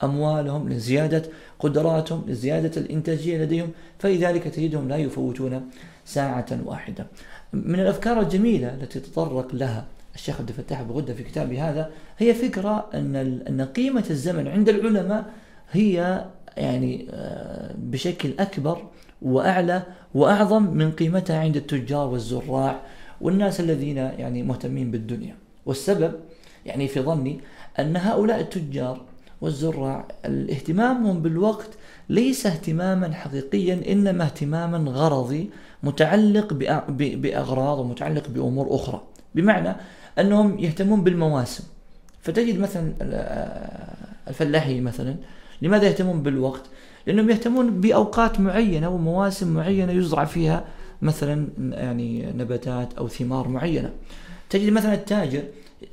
أموالهم 0.02 0.68
لزيادة 0.68 1.22
قدراتهم 1.58 2.24
لزيادة 2.28 2.80
الإنتاجية 2.80 3.38
لديهم. 3.38 3.70
فلذلك 3.98 4.44
تجدهم 4.44 4.88
لا 4.88 4.96
يفوتون 4.96 5.70
ساعة 6.04 6.46
واحدة. 6.64 7.06
من 7.52 7.80
الأفكار 7.80 8.20
الجميلة 8.20 8.74
التي 8.74 9.00
تطرق 9.00 9.54
لها 9.54 9.86
الشيخ 10.14 10.40
عبد 10.40 10.48
الفتاح 10.48 10.82
بغدة 10.82 11.14
في 11.14 11.22
كتابه 11.22 11.70
هذا 11.70 11.90
هي 12.18 12.34
فكرة 12.34 12.86
أن 12.94 13.16
أن 13.48 13.62
قيمة 13.62 14.04
الزمن 14.10 14.48
عند 14.48 14.68
العلماء 14.68 15.24
هي 15.72 16.24
يعني 16.56 17.06
آه، 17.10 17.74
بشكل 17.78 18.30
أكبر 18.38 18.82
وأعلى 19.22 19.82
وأعظم 20.14 20.62
من 20.62 20.90
قيمتها 20.90 21.40
عند 21.40 21.56
التجار 21.56 22.08
والزراع 22.08 22.80
والناس 23.20 23.60
الذين 23.60 23.96
يعني 23.96 24.42
مهتمين 24.42 24.90
بالدنيا. 24.90 25.36
والسبب 25.66 26.12
يعني 26.66 26.88
في 26.88 27.00
ظني 27.00 27.40
أن 27.78 27.96
هؤلاء 27.96 28.40
التجار 28.40 29.00
والزراع 29.40 30.08
الاهتمامهم 30.24 31.22
بالوقت 31.22 31.70
ليس 32.08 32.46
اهتماما 32.46 33.14
حقيقيا 33.14 33.92
إنما 33.92 34.24
اهتماما 34.24 34.90
غرضي 34.90 35.50
متعلق 35.82 36.52
بأغراض 36.92 37.78
ومتعلق 37.78 38.28
بأمور 38.28 38.74
أخرى. 38.74 39.02
بمعنى 39.34 39.76
أنهم 40.18 40.58
يهتمون 40.58 41.04
بالمواسم. 41.04 41.64
فتجد 42.22 42.58
مثلا 42.58 42.92
الفلاحين 44.28 44.82
مثلا 44.82 45.16
لماذا 45.62 45.86
يهتمون 45.86 46.22
بالوقت؟ 46.22 46.62
لأنهم 47.06 47.30
يهتمون 47.30 47.80
بأوقات 47.80 48.40
معينة 48.40 48.88
ومواسم 48.88 49.54
معينة 49.54 49.92
يزرع 49.92 50.24
فيها 50.24 50.64
مثلا 51.02 51.48
يعني 51.58 52.32
نباتات 52.32 52.94
أو 52.94 53.08
ثمار 53.08 53.48
معينة. 53.48 53.90
تجد 54.50 54.72
مثلا 54.72 54.94
التاجر 54.94 55.42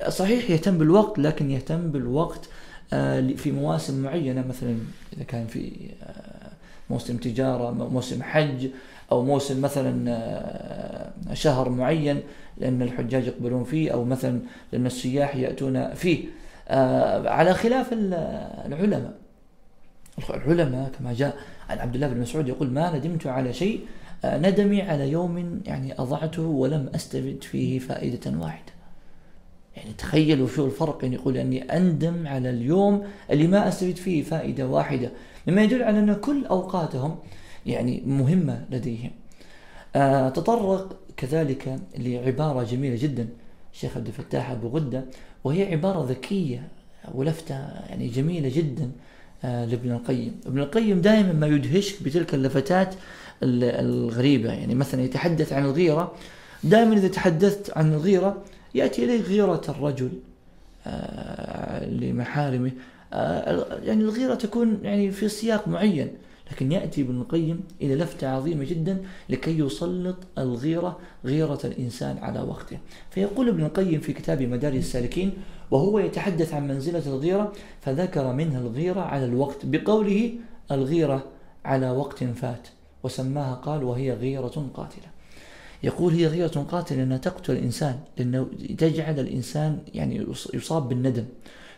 صحيح 0.08 0.50
يهتم 0.50 0.78
بالوقت 0.78 1.20
لكن 1.20 1.52
يهتم 1.52 1.92
بالوقت 1.92 2.50
آه، 2.94 3.22
في 3.38 3.52
مواسم 3.52 4.04
معينة 4.04 4.48
مثلا 4.48 4.78
إذا 5.14 5.24
كان 5.24 5.48
في 5.48 5.72
آه، 6.04 6.52
موسم 6.90 7.18
تجارة 7.18 7.72
موسم 7.72 8.24
حج 8.24 8.68
أو 9.12 9.24
موسم 9.24 9.62
مثلا 9.62 10.12
آه، 10.12 11.34
شهر 11.34 11.70
معين 11.70 12.22
لأن 12.58 12.82
الحجاج 12.82 13.28
يقبلون 13.28 13.64
فيه 13.64 13.92
أو 13.92 14.06
مثلا 14.06 14.40
لأن 14.72 14.86
السياح 14.86 15.36
يأتون 15.36 15.94
فيه. 15.94 16.26
على 17.26 17.54
خلاف 17.54 17.94
العلماء. 17.94 19.14
العلماء 20.30 20.92
كما 21.00 21.14
جاء 21.14 21.38
عن 21.70 21.80
عبد 21.80 21.96
الله 21.96 22.08
بن 22.08 22.20
مسعود 22.20 22.48
يقول 22.48 22.70
ما 22.70 22.98
ندمت 22.98 23.28
على 23.28 23.54
شيء 23.54 23.80
ندمي 24.26 24.82
على 24.82 25.12
يوم 25.12 25.62
يعني 25.66 25.94
أضعته 26.00 26.42
ولم 26.42 26.90
أستفد 26.96 27.38
فيه 27.44 27.80
فائدة 27.80 28.40
واحدة. 28.40 28.74
يعني 29.78 29.90
تخيلوا 29.98 30.48
شو 30.48 30.66
الفرق 30.66 31.00
يعني 31.04 31.16
يقول 31.16 31.38
أني 31.38 31.64
أندم 31.64 32.28
على 32.28 32.50
اليوم 32.50 33.04
اللي 33.32 33.48
ما 33.48 33.68
أستفيد 33.68 33.98
فيه 33.98 34.24
فائدة 34.24 34.68
واحدة. 34.68 35.12
مما 35.48 35.64
يدل 35.64 35.84
على 35.84 36.00
أن 36.00 36.14
كل 36.14 36.46
أوقاتهم 36.46 37.16
يعني 37.66 38.04
مهمة 38.06 38.66
لديهم. 38.72 39.12
آه 39.96 40.30
تطرق 40.30 40.96
كذلك 41.18 41.80
لعبارة 41.98 42.64
جميلة 42.64 42.96
جدا 42.96 43.28
الشيخ 43.74 43.98
عبد 43.98 44.08
الفتاح 44.08 44.52
أبو 44.52 44.68
غدة 44.68 45.06
وهي 45.44 45.72
عبارة 45.72 46.06
ذكية 46.10 46.68
ولفتة 47.14 47.56
يعني 47.90 48.08
جميلة 48.08 48.52
جدا 48.56 48.92
آه 49.44 49.66
لابن 49.66 49.92
القيم. 49.92 50.36
ابن 50.46 50.60
القيم 50.60 51.02
دائما 51.02 51.34
ما 51.34 51.48
يدهشك 51.48 52.04
بتلك 52.04 52.34
اللفتات 52.34 52.96
الغريبة. 53.44 54.54
يعني 54.54 54.76
مثلا 54.76 55.02
يتحدث 55.04 55.54
عن 55.54 55.66
الغيرة 55.66 56.14
دائما 56.64 56.94
إذا 56.94 57.08
تحدثت 57.08 57.78
عن 57.78 57.94
الغيرة 57.94 58.44
يأتي 58.76 59.04
إليه 59.06 59.22
غيرة 59.22 59.62
الرجل 59.70 60.10
آه، 60.88 61.86
لمحارمه. 61.86 62.72
يعني 63.84 64.02
الغيرة 64.02 64.36
تكون 64.36 64.80
يعني 64.84 65.12
في 65.12 65.30
سياق 65.30 65.68
معين. 65.68 66.08
لكن 66.52 66.72
يأتي 66.72 67.02
ابن 67.02 67.22
القيم 67.22 67.64
إلى 67.82 67.96
لفتة 67.96 68.28
عظيمة 68.28 68.64
جدا 68.64 69.04
لكي 69.30 69.60
يسلط 69.60 70.16
الغيرة 70.38 71.00
غيرة 71.26 71.60
الإنسان 71.64 72.18
على 72.18 72.42
وقته. 72.42 72.78
فيقول 73.10 73.50
ابن 73.50 73.66
القيم 73.66 74.00
في 74.00 74.14
كتاب 74.14 74.42
مدارج 74.42 74.76
السالكين 74.76 75.34
وهو 75.72 76.00
يتحدث 76.00 76.54
عن 76.54 76.68
منزلة 76.68 77.04
الغيرة 77.06 77.54
فذكر 77.82 78.34
منها 78.34 78.60
الغيرة 78.60 79.02
على 79.02 79.26
الوقت 79.26 79.66
بقوله 79.66 80.34
الغيرة 80.72 81.26
على 81.66 81.92
وقت 81.92 82.24
فات 82.24 82.68
وسماها 83.04 83.56
قال 83.56 83.84
وهي 83.84 84.14
غيرة 84.14 84.70
قاتلة. 84.74 85.16
يقول 85.84 86.14
هي 86.14 86.28
غيرة 86.28 86.66
قاتلة 86.72 86.98
لأنها 86.98 87.18
تقتل 87.18 87.54
الإنسان 87.54 88.00
لأنه 88.18 88.48
تجعل 88.78 89.20
الإنسان 89.20 89.80
يعني 89.94 90.26
يصاب 90.54 90.90
بالندم 90.90 91.26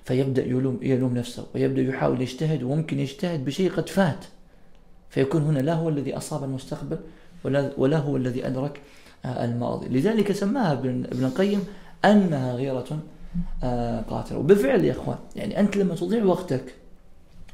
فيبدأ 0.04 0.46
يلوم, 0.46 0.80
يلوم 0.82 1.18
نفسه 1.18 1.46
ويبدأ 1.56 1.82
يحاول 1.82 2.22
يجتهد 2.22 2.64
وممكن 2.64 3.00
يجتهد 3.00 3.46
بشيء 3.46 3.72
قد 3.72 3.90
فات. 3.90 4.26
فيكون 5.10 5.42
هنا 5.42 5.60
لا 5.60 5.74
هو 5.74 5.90
الذي 5.90 6.18
أصاب 6.18 6.44
المستقبل 6.44 6.98
ولا, 7.44 7.72
ولا 7.78 7.98
هو 7.98 8.18
الذي 8.18 8.48
أدرك 8.48 8.82
آه، 9.26 9.46
الماضي. 9.46 9.88
لذلك 9.88 10.32
سماها 10.32 10.74
ابن 10.74 11.26
القيم 11.26 11.64
أنها 12.06 12.54
غيرة 12.54 13.00
آه، 13.64 14.02
قاتلة. 14.02 14.38
وبالفعل 14.38 14.86
يا 14.86 14.92
إخوان 14.92 15.18
يعني 15.36 15.60
أنت 15.60 15.78
لما 15.78 15.96
تضيع 15.96 16.24
وقتك 16.24 16.76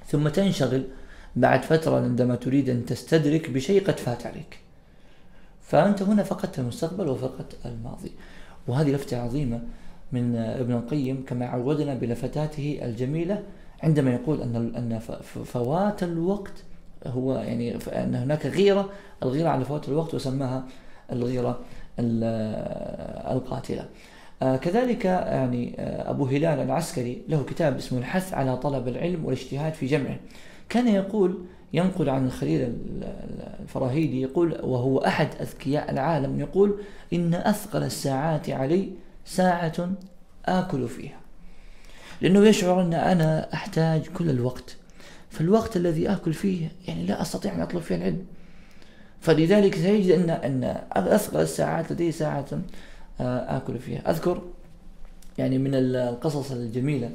ثم 0.07 0.27
تنشغل 0.27 0.83
بعد 1.35 1.63
فترة 1.63 1.95
عندما 1.95 2.35
تريد 2.35 2.69
أن 2.69 2.85
تستدرك 2.85 3.49
بشيء 3.49 3.87
قد 3.87 3.97
فات 3.97 4.25
عليك 4.25 4.59
فأنت 5.61 6.01
هنا 6.01 6.23
فقدت 6.23 6.59
المستقبل 6.59 7.07
وفقدت 7.07 7.57
الماضي. 7.65 8.11
وهذه 8.67 8.91
لفتة 8.91 9.21
عظيمة 9.21 9.61
من 10.11 10.35
ابن 10.35 10.73
القيم 10.73 11.23
كما 11.27 11.45
عودنا 11.45 11.93
بلفتاته 11.93 12.79
الجميلة 12.81 13.43
عندما 13.83 14.13
يقول 14.13 14.41
أن 14.41 14.55
أن 14.55 14.99
فوات 15.45 16.03
الوقت 16.03 16.53
هو 17.07 17.35
يعني 17.35 17.77
أن 17.87 18.15
هناك 18.15 18.45
غيرة 18.45 18.89
الغيرة 19.23 19.49
على 19.49 19.65
فوات 19.65 19.89
الوقت 19.89 20.13
وسماها 20.13 20.63
الغيرة 21.11 21.59
القاتلة. 23.31 23.85
آه، 24.41 24.55
كذلك 24.55 25.05
يعني 25.05 25.75
آه، 25.79 26.09
أبو 26.09 26.25
هلال 26.25 26.59
العسكري 26.59 27.21
له 27.29 27.43
كتاب 27.43 27.77
اسمه 27.77 27.99
الحث 27.99 28.33
على 28.33 28.57
طلب 28.57 28.87
العلم 28.87 29.25
والاجتهاد 29.25 29.73
في 29.73 29.85
جمعه. 29.85 30.17
كان 30.69 30.87
يقول 30.87 31.45
ينقل 31.73 32.09
عن 32.09 32.25
الخليل 32.25 32.73
الفراهيدي 33.59 34.21
يقول 34.21 34.59
وهو 34.63 34.97
أحد 34.97 35.27
أذكياء 35.41 35.91
العالم. 35.91 36.39
يقول 36.39 36.79
إن 37.13 37.33
أثقل 37.33 37.83
الساعات 37.83 38.49
علي 38.49 38.89
ساعة 39.25 39.89
آكل 40.45 40.87
فيها. 40.87 41.19
لأنه 42.21 42.47
يشعر 42.47 42.81
أن 42.81 42.93
أنا 42.93 43.53
أحتاج 43.53 44.07
كل 44.07 44.29
الوقت 44.29 44.77
فالوقت 45.33 45.77
الذي 45.77 46.11
آكل 46.11 46.33
فيه 46.33 46.71
يعني 46.87 47.05
لا 47.05 47.21
أستطيع 47.21 47.53
أن 47.53 47.61
أطلب 47.61 47.81
فيه 47.81 47.95
العلم. 47.95 48.25
فلذلك 49.21 49.75
سيجد 49.75 50.11
أن 50.11 50.29
أن 50.29 50.77
أثقل 50.91 51.39
الساعات 51.39 51.91
لدي 51.91 52.11
ساعة 52.11 52.45
آه، 53.21 53.57
آكل 53.57 53.79
فيها. 53.79 54.11
أذكر 54.11 54.41
يعني 55.37 55.57
من 55.57 55.75
القصص 55.75 56.51
الجميلة 56.51 57.09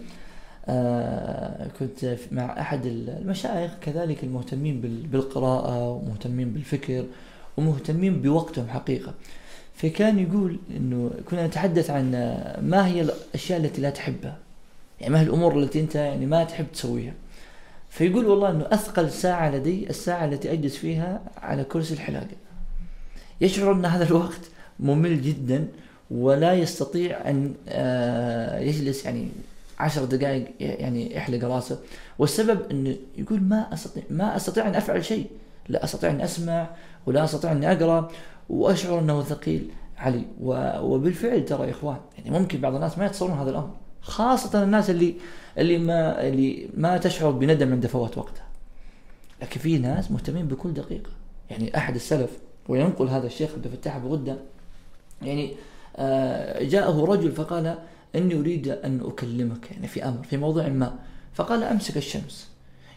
آه، 0.68 1.68
كنت 1.78 2.16
مع 2.32 2.60
أحد 2.60 2.86
المشايخ 2.86 3.70
كذلك 3.80 4.24
المهتمين 4.24 4.80
بالقراءة 5.10 5.90
ومهتمين 5.90 6.50
بالفكر 6.50 7.04
ومهتمين 7.56 8.22
بوقتهم 8.22 8.68
حقيقة. 8.68 9.14
فكان 9.74 10.18
يقول 10.18 10.58
إنه 10.76 11.10
كنا 11.30 11.46
نتحدث 11.46 11.90
عن 11.90 12.10
ما 12.62 12.86
هي 12.86 13.00
الأشياء 13.00 13.60
التي 13.60 13.80
لا 13.80 13.90
تحبها. 13.90 14.38
يعني 15.00 15.12
ما 15.12 15.20
هي 15.20 15.24
الأمور 15.24 15.58
التي 15.58 15.80
أنت 15.80 15.94
يعني 15.94 16.26
ما 16.26 16.44
تحب 16.44 16.66
تسويها. 16.72 17.12
فيقول 17.88 18.26
والله 18.26 18.50
إنه 18.50 18.66
أثقل 18.72 19.10
ساعة 19.10 19.50
لدي 19.50 19.90
الساعة 19.90 20.24
التي 20.24 20.52
أجلس 20.52 20.76
فيها 20.76 21.20
على 21.36 21.64
كرسي 21.64 21.94
الحلاقة. 21.94 22.36
يشعر 23.40 23.72
أن 23.72 23.84
هذا 23.84 24.04
الوقت 24.04 24.40
ممل 24.80 25.22
جدا 25.22 25.68
ولا 26.10 26.54
يستطيع 26.54 27.30
أن 27.30 27.54
آه، 27.68 28.58
يجلس 28.58 29.04
يعني 29.04 29.28
عشر 29.78 30.04
دقائق 30.04 30.54
يعني 30.60 31.16
يحلق 31.16 31.44
راسه. 31.44 31.78
والسبب 32.18 32.60
إنه 32.70 32.96
يقول 33.16 33.40
ما 33.40 33.74
أستطيع 33.74 34.02
ما 34.10 34.36
أستطيع 34.36 34.68
أن 34.68 34.74
أفعل 34.74 35.04
شيء. 35.04 35.26
لا 35.68 35.84
أستطيع 35.84 36.10
أن 36.10 36.20
أسمع 36.20 36.66
ولا 37.06 37.24
أستطيع 37.24 37.52
اني 37.52 37.72
أقرأ. 37.72 38.10
وأشعر 38.48 38.98
أنه 38.98 39.22
ثقيل 39.22 39.70
علي. 39.98 40.24
وبالفعل 40.80 41.44
ترى 41.44 41.66
يا 41.66 41.70
إخوان 41.70 41.96
يعني 42.18 42.30
ممكن 42.38 42.60
بعض 42.60 42.74
الناس 42.74 42.98
ما 42.98 43.06
يتصورون 43.06 43.38
هذا 43.38 43.50
الأمر. 43.50 43.70
خاصة 44.00 44.62
الناس 44.62 44.90
اللي 44.90 45.14
اللي 45.58 45.78
ما 45.78 46.28
اللي 46.28 46.68
ما 46.76 46.96
تشعر 46.96 47.30
بندم 47.30 47.72
عند 47.72 47.86
فوات 47.86 48.18
وقتها. 48.18 48.46
لكن 49.42 49.60
في 49.60 49.78
ناس 49.78 50.10
مهتمين 50.10 50.48
بكل 50.48 50.72
دقيقة. 50.72 51.10
يعني 51.50 51.76
أحد 51.76 51.94
السلف 51.94 52.30
وينقل 52.68 53.08
هذا 53.08 53.26
الشيخ 53.26 53.50
عبد 53.54 53.66
الفتاح 53.66 53.96
أبو 53.96 54.08
غدة 54.08 54.36
يعني 55.22 55.54
آه، 55.96 56.62
جاءه 56.62 57.04
رجل 57.04 57.32
فقال 57.32 57.78
إني 58.14 58.34
أريد 58.34 58.68
أن 58.68 59.00
أكلمك 59.04 59.70
يعني 59.70 59.88
في 59.88 60.04
أمر 60.04 60.22
في 60.22 60.36
موضوع 60.36 60.68
ما. 60.68 60.98
فقال 61.34 61.62
أمسك 61.62 61.96
الشمس. 61.96 62.48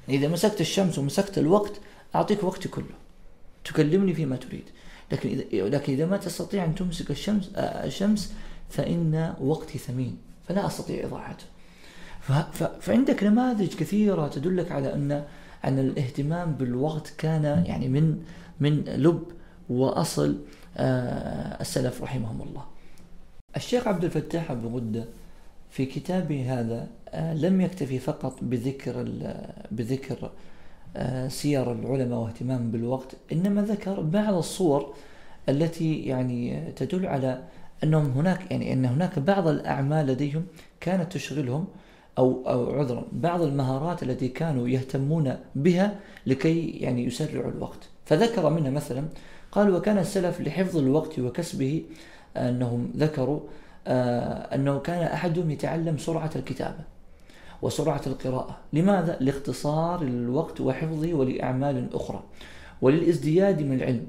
يعني 0.07 0.19
إذا 0.19 0.33
مسكت 0.33 0.61
الشمس 0.61 0.99
ومسكت 0.99 1.37
الوقت 1.37 1.71
أعطيك 2.15 2.43
وقتي 2.43 2.69
كله. 2.69 2.95
تكلمني 3.63 4.13
فيما 4.13 4.35
تريد. 4.35 4.63
لكن 5.11 5.29
إذا 5.29 5.69
لكن 5.69 5.93
إذا 5.93 6.05
ما 6.05 6.17
تستطيع 6.17 6.65
أن 6.65 6.75
تمسك 6.75 7.11
الشمس 7.11 7.51
آه، 7.55 7.85
الشمس 7.85 8.33
فإن 8.69 9.33
وقتي 9.41 9.77
ثمين. 9.77 10.17
فلا 10.51 10.67
أستطيع 10.67 11.05
إضاعته. 11.05 11.45
فعندك 12.79 13.23
نماذج 13.23 13.75
كثيرة 13.75 14.27
تدلك 14.27 14.71
على 14.71 14.93
أن 14.93 15.23
أن 15.65 15.79
الاهتمام 15.79 16.53
بالوقت 16.53 17.13
كان 17.17 17.43
يعني 17.65 17.87
من 17.87 18.23
من 18.59 18.83
لب 18.83 19.23
وأصل 19.69 20.37
آه، 20.77 21.61
السلف 21.61 22.03
رحمهم 22.03 22.41
الله. 22.41 22.63
الشيخ 23.55 23.87
عبد 23.87 24.03
الفتاح 24.03 24.51
أبو 24.51 24.77
غدة 24.77 25.05
في 25.69 25.85
كتابه 25.85 26.59
هذا 26.59 26.87
آه، 27.09 27.33
لم 27.33 27.61
يكتفي 27.61 27.99
فقط 27.99 28.37
بذكر 28.41 29.07
بذكر 29.71 30.31
آه، 30.95 31.27
سير 31.27 31.71
العلماء 31.71 32.19
واهتمام 32.19 32.71
بالوقت 32.71 33.15
إنما 33.31 33.61
ذكر 33.61 34.01
بعض 34.01 34.33
الصور 34.33 34.93
التي 35.49 36.01
يعني 36.01 36.71
تدل 36.71 37.05
على 37.05 37.43
أنهم 37.83 38.11
هناك 38.11 38.51
يعني 38.51 38.73
أن 38.73 38.85
هناك 38.85 39.19
بعض 39.19 39.47
الأعمال 39.47 40.07
لديهم 40.07 40.45
كانت 40.79 41.13
تشغلهم 41.13 41.67
أو 42.17 42.43
أو 42.47 42.79
عذرا. 42.79 43.05
بعض 43.11 43.41
المهارات 43.41 44.03
التي 44.03 44.27
كانوا 44.27 44.67
يهتمون 44.67 45.37
بها 45.55 45.99
لكي 46.27 46.69
يعني 46.69 47.05
يسرعوا 47.05 47.51
الوقت. 47.51 47.89
فذكر 48.05 48.49
منها 48.49 48.71
مثلا 48.71 49.05
قال 49.51 49.75
وكان 49.75 49.97
السلف 49.97 50.41
لحفظ 50.41 50.77
الوقت 50.77 51.19
وكسبه 51.19 51.83
أنهم 52.37 52.91
ذكروا 52.97 53.39
آه، 53.87 54.55
أنه 54.55 54.79
كان 54.79 55.03
أحدهم 55.03 55.51
يتعلم 55.51 55.97
سرعة 55.97 56.31
الكتابة 56.35 56.83
وسرعة 57.61 58.01
القراءة. 58.07 58.57
لماذا؟ 58.73 59.17
لاختصار 59.19 60.01
الوقت 60.01 60.61
وحفظه 60.61 61.13
ولأعمال 61.13 61.89
أخرى 61.93 62.23
وللازدياد 62.81 63.61
من 63.61 63.75
العلم 63.75 64.07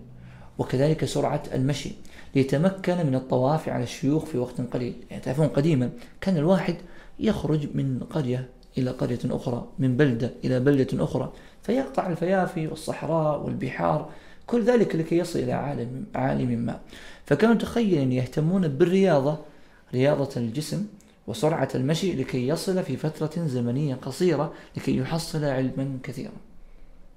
وكذلك 0.58 1.04
سرعة 1.04 1.42
المشي. 1.54 1.92
ليتمكن 2.34 3.06
من 3.06 3.14
الطواف 3.14 3.68
على 3.68 3.82
الشيوخ 3.82 4.24
في 4.24 4.38
وقت 4.38 4.60
قليل. 4.60 4.94
يعني 5.10 5.22
تعرفون 5.22 5.48
قديما 5.48 5.90
كان 6.20 6.36
الواحد 6.36 6.76
يخرج 7.20 7.68
من 7.74 8.00
قرية 8.10 8.48
إلى 8.78 8.90
قرية 8.90 9.18
أخرى 9.24 9.68
من 9.78 9.96
بلدة 9.96 10.30
إلى 10.44 10.60
بلدة 10.60 11.04
أخرى 11.04 11.32
فيقطع 11.62 12.06
الفيافي 12.06 12.66
والصحراء 12.66 13.42
والبحار 13.44 14.10
كل 14.46 14.64
ذلك 14.64 14.96
لكي 14.96 15.18
يصل 15.18 15.38
إلى 15.38 15.52
عالم, 15.52 16.04
عالم 16.14 16.58
ما. 16.58 16.80
فكانوا 17.26 17.54
تخيلا 17.54 18.12
يهتمون 18.12 18.68
بالرياضة 18.68 19.38
رياضة 19.94 20.30
الجسم 20.36 20.86
وسرعة 21.26 21.68
المشي 21.74 22.12
لكي 22.14 22.48
يصل 22.48 22.82
في 22.82 22.96
فترة 22.96 23.46
زمنية 23.46 23.94
قصيرة 23.94 24.52
لكي 24.76 24.96
يحصل 24.96 25.44
علما 25.44 25.98
كثيرا. 26.02 26.32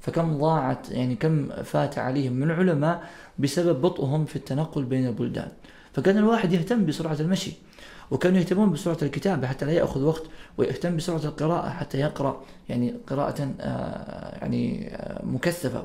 فكم 0.05 0.37
ضاعت 0.37 0.91
يعني 0.91 1.15
كم 1.15 1.49
فات 1.63 1.97
عليهم 1.97 2.33
من 2.33 2.51
علماء 2.51 3.03
بسبب 3.39 3.81
بطئهم 3.81 4.25
في 4.25 4.35
التنقل 4.35 4.83
بين 4.83 5.07
البلدان. 5.07 5.47
فكان 5.93 6.17
الواحد 6.17 6.53
يهتم 6.53 6.85
بسرعة 6.85 7.17
المشي 7.19 7.53
وكانوا 8.11 8.37
يهتمون 8.37 8.71
بسرعة 8.71 8.97
الكتابة 9.01 9.47
حتى 9.47 9.65
لا 9.65 9.71
يأخذ 9.71 10.03
وقت 10.03 10.23
ويهتم 10.57 10.97
بسرعة 10.97 11.25
القراءة 11.25 11.69
حتى 11.69 11.99
يقرأ 11.99 12.43
يعني 12.69 12.95
قراءة 13.07 13.53
آه، 13.59 14.37
يعني 14.41 14.95
آه، 14.95 15.25
مكثفة 15.25 15.83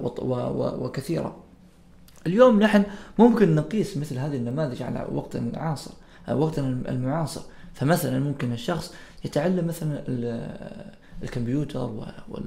وكثيرة. 0.80 1.36
اليوم 2.26 2.62
نحن 2.62 2.84
ممكن 3.18 3.54
نقيس 3.54 3.96
مثل 3.96 4.18
هذه 4.18 4.36
النماذج 4.36 4.82
على 4.82 5.06
وقتنا 5.12 5.50
العاصر 5.50 5.90
وقتنا 6.30 6.68
المعاصر. 6.88 7.40
فمثلا 7.74 8.18
ممكن 8.18 8.52
الشخص 8.52 8.94
يتعلم 9.24 9.66
مثلا 9.66 10.02
الكمبيوتر 11.22 11.90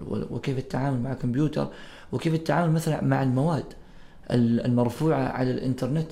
وكيف 0.09 0.57
التعامل 0.57 0.99
مع 0.99 1.11
الكمبيوتر 1.11 1.67
وكيف 2.11 2.33
التعامل 2.33 2.71
مثلا 2.71 3.03
مع 3.03 3.23
المواد 3.23 3.65
المرفوعة 4.31 5.27
على 5.27 5.51
الإنترنت. 5.51 6.07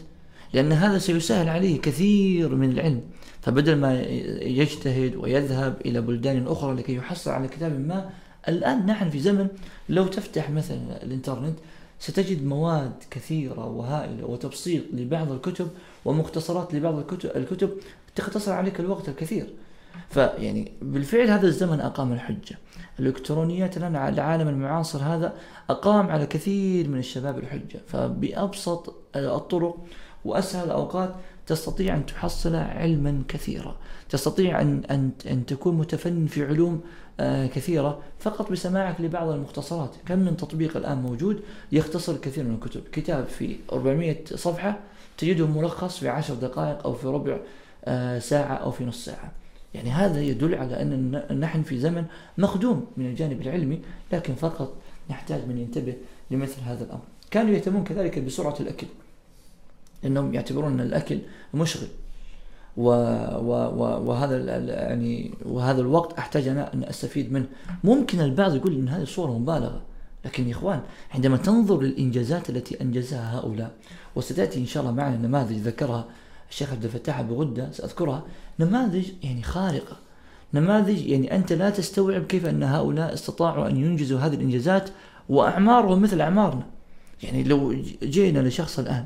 لأن 0.53 0.71
هذا 0.71 0.97
سيسهل 0.97 1.49
عليه 1.49 1.81
كثير 1.81 2.55
من 2.55 2.71
العلم. 2.71 3.01
فبدل 3.41 3.75
ما 3.75 4.01
يجتهد 4.41 5.15
ويذهب 5.15 5.81
إلى 5.85 6.01
بلدان 6.01 6.47
أخرى 6.47 6.75
لكي 6.75 6.95
يحصل 6.95 7.31
على 7.31 7.47
كتاب 7.47 7.87
ما 7.87 8.09
الآن 8.47 8.85
نحن 8.85 9.09
في 9.09 9.19
زمن 9.19 9.47
لو 9.89 10.07
تفتح 10.07 10.49
مثلا 10.49 11.03
الإنترنت 11.03 11.59
ستجد 11.99 12.43
مواد 12.43 12.91
كثيرة 13.11 13.65
وهائلة 13.65 14.25
وتبسيط 14.25 14.83
لبعض 14.93 15.31
الكتب 15.31 15.67
ومختصرات 16.05 16.73
لبعض 16.73 16.97
الكتب, 16.97 17.31
الكتب 17.35 17.69
تختصر 18.15 18.51
عليك 18.51 18.79
الوقت 18.79 19.09
الكثير. 19.09 19.47
فيعني 20.11 20.71
بالفعل 20.81 21.27
هذا 21.27 21.47
الزمن 21.47 21.79
أقام 21.79 22.13
الحجة. 22.13 22.57
الإلكترونيات 22.99 23.77
الآن 23.77 23.95
العالم 23.95 24.47
المعاصر 24.47 24.99
هذا 24.99 25.33
أقام 25.69 26.09
على 26.09 26.25
كثير 26.25 26.87
من 26.87 26.99
الشباب 26.99 27.37
الحجة. 27.37 27.79
فبأبسط 27.87 28.95
الطرق 29.15 29.77
وأسهل 30.25 30.65
الأوقات 30.65 31.15
تستطيع 31.47 31.95
أن 31.95 32.05
تحصل 32.05 32.55
علما 32.55 33.23
كثيرا. 33.27 33.75
تستطيع 34.09 34.61
أن, 34.61 34.83
أن, 34.91 35.11
أن 35.31 35.45
تكون 35.45 35.77
متفنن 35.77 36.27
في 36.27 36.45
علوم 36.45 36.81
آه، 37.19 37.47
كثيرة. 37.47 37.99
فقط 38.19 38.51
بسماعك 38.51 39.01
لبعض 39.01 39.29
المختصرات. 39.29 39.91
كم 40.05 40.19
من 40.19 40.37
تطبيق 40.37 40.77
الآن 40.77 40.97
موجود 40.97 41.41
يختصر 41.71 42.17
كثير 42.17 42.43
من 42.43 42.53
الكتب. 42.53 42.81
كتاب 42.91 43.25
في 43.25 43.55
400 43.73 44.17
صفحة 44.25 44.79
تجده 45.17 45.47
ملخص 45.47 45.97
في 45.97 46.09
10 46.09 46.35
دقائق 46.35 46.83
أو 46.83 46.93
في 46.93 47.07
ربع 47.07 47.37
آه، 47.85 48.19
ساعة 48.19 48.53
أو 48.53 48.71
في 48.71 48.85
نص 48.85 49.05
ساعة. 49.05 49.31
يعني 49.73 49.89
هذا 49.89 50.21
يدل 50.21 50.55
على 50.55 50.81
أن 50.81 51.39
نحن 51.39 51.63
في 51.63 51.79
زمن 51.79 52.05
مخدوم 52.37 52.85
من 52.97 53.05
الجانب 53.05 53.41
العلمي 53.41 53.81
لكن 54.13 54.35
فقط 54.35 54.73
نحتاج 55.09 55.47
من 55.47 55.57
ينتبه 55.57 55.95
لمثل 56.31 56.61
هذا 56.61 56.83
الأمر. 56.83 57.01
كانوا 57.31 57.53
يهتمون 57.53 57.83
كذلك 57.83 58.19
بسرعة 58.19 58.55
الأكل 58.59 58.87
لأنهم 60.03 60.33
يعتبرون 60.33 60.73
أن 60.73 60.79
الأكل 60.79 61.19
مشغل. 61.53 61.87
و 62.77 62.89
و 62.89 63.51
و 63.51 64.09
وهذا 64.09 64.57
يعني 64.73 65.31
وهذا 65.45 65.81
الوقت 65.81 66.17
أحتاج 66.17 66.47
أنا 66.47 66.73
أن 66.73 66.83
أستفيد 66.83 67.31
منه. 67.31 67.45
ممكن 67.83 68.21
البعض 68.21 68.55
يقول 68.55 68.75
إن 68.75 68.89
هذه 68.89 69.03
صورة 69.03 69.37
مبالغة 69.37 69.81
لكن 70.25 70.47
يا 70.47 70.51
إخوان 70.51 70.81
عندما 71.11 71.37
تنظر 71.37 71.81
للإنجازات 71.81 72.49
التي 72.49 72.81
أنجزها 72.81 73.39
هؤلاء 73.39 73.71
وستأتي 74.15 74.59
إن 74.59 74.65
شاء 74.65 74.83
الله 74.83 74.93
معنا 74.93 75.17
نماذج 75.17 75.57
ذكرها 75.57 76.05
الشيخ 76.49 76.71
عبد 76.71 76.85
الفتاح 76.85 77.19
ابو 77.19 77.41
غده 77.41 77.71
سأذكرها 77.71 78.23
نماذج 78.59 79.09
يعني 79.23 79.43
خارقة. 79.43 79.97
نماذج 80.53 81.05
يعني 81.07 81.35
أنت 81.35 81.53
لا 81.53 81.69
تستوعب 81.69 82.23
كيف 82.23 82.45
أن 82.45 82.63
هؤلاء 82.63 83.13
استطاعوا 83.13 83.67
أن 83.67 83.77
ينجزوا 83.77 84.19
هذه 84.19 84.33
الإنجازات 84.33 84.89
وأعمارهم 85.29 86.01
مثل 86.01 86.21
أعمارنا. 86.21 86.65
يعني 87.23 87.43
لو 87.43 87.75
جينا 88.03 88.39
لشخص 88.39 88.79
الآن 88.79 89.05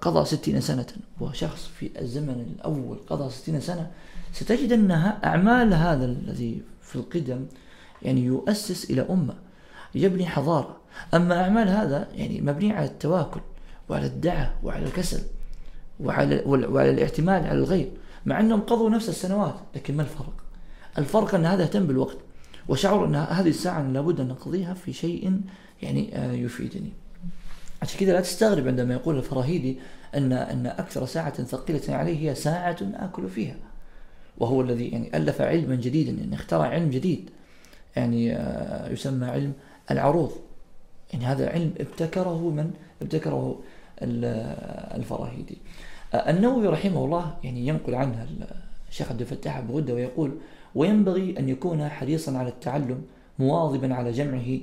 قضى 0.00 0.24
ستين 0.24 0.60
سنة 0.60 0.86
وشخص 1.20 1.70
في 1.78 1.90
الزمن 2.00 2.54
الأول 2.56 2.98
قضى 3.06 3.30
ستين 3.30 3.60
سنة 3.60 3.90
ستجد 4.32 4.72
أن 4.72 4.90
أعمال 5.24 5.74
هذا 5.74 6.04
الذي 6.04 6.62
في 6.82 6.96
القدم 6.96 7.46
يعني 8.02 8.24
يؤسس 8.24 8.90
إلى 8.90 9.06
أمة 9.10 9.34
يبني 9.94 10.26
حضارة. 10.26 10.76
أما 11.14 11.42
أعمال 11.42 11.68
هذا 11.68 12.08
يعني 12.14 12.40
مبنية 12.40 12.74
على 12.74 12.86
التواكل 12.86 13.40
وعلى 13.88 14.06
الدعة 14.06 14.54
وعلى 14.62 14.86
الكسل 14.86 15.22
وعلى, 16.00 16.42
وعلى 16.46 16.90
الاعتماد 16.90 17.46
على 17.46 17.58
الغير. 17.58 17.90
مع 18.26 18.40
أنهم 18.40 18.60
قضوا 18.60 18.90
نفس 18.90 19.08
السنوات 19.08 19.54
لكن 19.74 19.96
ما 19.96 20.02
الفرق؟ 20.02 20.32
الفرق 20.98 21.34
أن 21.34 21.46
هذا 21.46 21.62
اهتم 21.62 21.86
بالوقت 21.86 22.16
وشعر 22.68 23.04
أن 23.04 23.14
هذه 23.14 23.48
الساعة 23.48 23.82
لابد 23.82 24.20
أن 24.20 24.28
نقضيها 24.28 24.74
في 24.74 24.92
شيء 24.92 25.40
يعني 25.82 26.16
آه، 26.16 26.32
يفيدني. 26.32 26.92
عشان 27.82 28.00
كذا 28.00 28.12
لا 28.12 28.20
تستغرب 28.20 28.68
عندما 28.68 28.94
يقول 28.94 29.16
الفراهيدي 29.16 29.78
أن 30.14 30.32
أن 30.32 30.66
أكثر 30.66 31.06
ساعة 31.06 31.42
ثقيلة 31.44 31.96
عليه 31.96 32.30
هي 32.30 32.34
ساعة 32.34 32.76
آكل 32.94 33.28
فيها. 33.28 33.56
وهو 34.38 34.60
الذي 34.60 34.88
يعني 34.88 35.16
ألف 35.16 35.40
علما 35.40 35.74
جديدا 35.74 36.12
يعني 36.12 36.34
اخترع 36.34 36.64
علم 36.64 36.90
جديد. 36.90 37.30
يعني 37.96 38.36
آه، 38.36 38.90
يسمى 38.92 39.26
علم 39.26 39.52
العروض. 39.90 40.32
يعني 41.12 41.24
هذا 41.24 41.50
علم 41.50 41.74
ابتكره 41.80 42.50
من؟ 42.50 42.70
ابتكره 43.02 43.60
الفراهيدي 44.02 45.58
آه، 45.58 45.89
النووي 46.14 46.66
رحمه 46.66 47.04
الله 47.04 47.34
يعني 47.44 47.66
ينقل 47.66 47.94
عنه 47.94 48.26
الشيخ 48.88 49.10
عبد 49.10 49.20
الفتاح 49.20 49.56
أبو 49.56 49.76
غدة 49.76 49.94
ويقول 49.94 50.32
وينبغي 50.74 51.38
أن 51.38 51.48
يكون 51.48 51.88
حريصا 51.88 52.38
على 52.38 52.48
التعلم 52.48 53.02
مواظبا 53.38 53.94
على 53.94 54.12
جمعه 54.12 54.58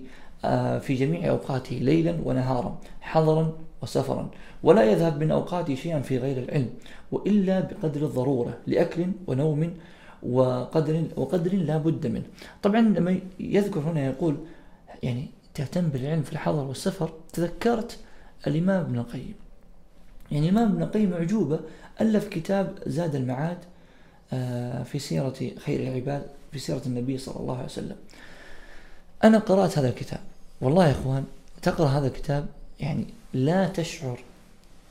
آه، 0.46 0.80
في 0.80 0.94
جميع 0.94 1.30
أوقاته 1.30 1.76
ليلا 1.76 2.18
ونهارا 2.24 2.78
حضرا 3.02 3.54
وسفرا 3.82 4.30
ولا 4.64 4.84
يذهب 4.84 5.24
من 5.24 5.32
أوقاته 5.32 5.76
شيئا 5.76 6.00
في 6.00 6.18
غير 6.18 6.38
العلم 6.44 6.70
وإلا 7.12 7.60
بقدر 7.60 8.02
الضرورة 8.02 8.58
لأكل 8.68 9.06
ونوم 9.28 9.74
وقدر 10.24 11.04
وقدر 11.16 11.54
لا 11.54 11.78
بد 11.78 12.08
منه. 12.08 12.26
طبعا 12.64 12.82
لما 12.82 13.20
يذكر 13.40 13.80
هنا 13.80 14.06
يقول 14.06 14.38
يعني 15.04 15.28
تهتم 15.54 15.88
بالعلم 15.88 16.22
في 16.22 16.34
الحضر 16.34 16.64
والسفر 16.64 17.10
تذكرت 17.34 18.00
الإمام 18.48 18.82
ابن 18.82 19.00
القيم. 19.00 19.34
يعني 20.32 20.50
الإمام 20.50 20.72
ابن 20.72 20.84
القيم 20.84 21.14
عجوبة 21.14 21.60
ألف 22.02 22.28
كتاب 22.28 22.80
زاد 22.88 23.16
المعاد 23.16 23.58
آه، 24.34 24.84
في 24.84 25.00
سيرة 25.00 25.36
خير 25.66 25.80
العباد 25.80 26.26
في 26.52 26.60
سيرة 26.60 26.82
النبي 26.86 27.18
صلى 27.18 27.36
الله 27.36 27.56
عليه 27.56 27.66
وسلم. 27.66 27.96
أنا 29.24 29.38
قرأت 29.38 29.78
هذا 29.78 29.90
الكتاب. 29.90 30.20
والله 30.62 30.88
يا 30.88 30.92
إخوان 30.92 31.26
تقرأ 31.62 31.88
هذا 31.88 32.08
الكتاب 32.08 32.48
يعني 32.80 33.06
لا 33.34 33.68
تشعر 33.68 34.20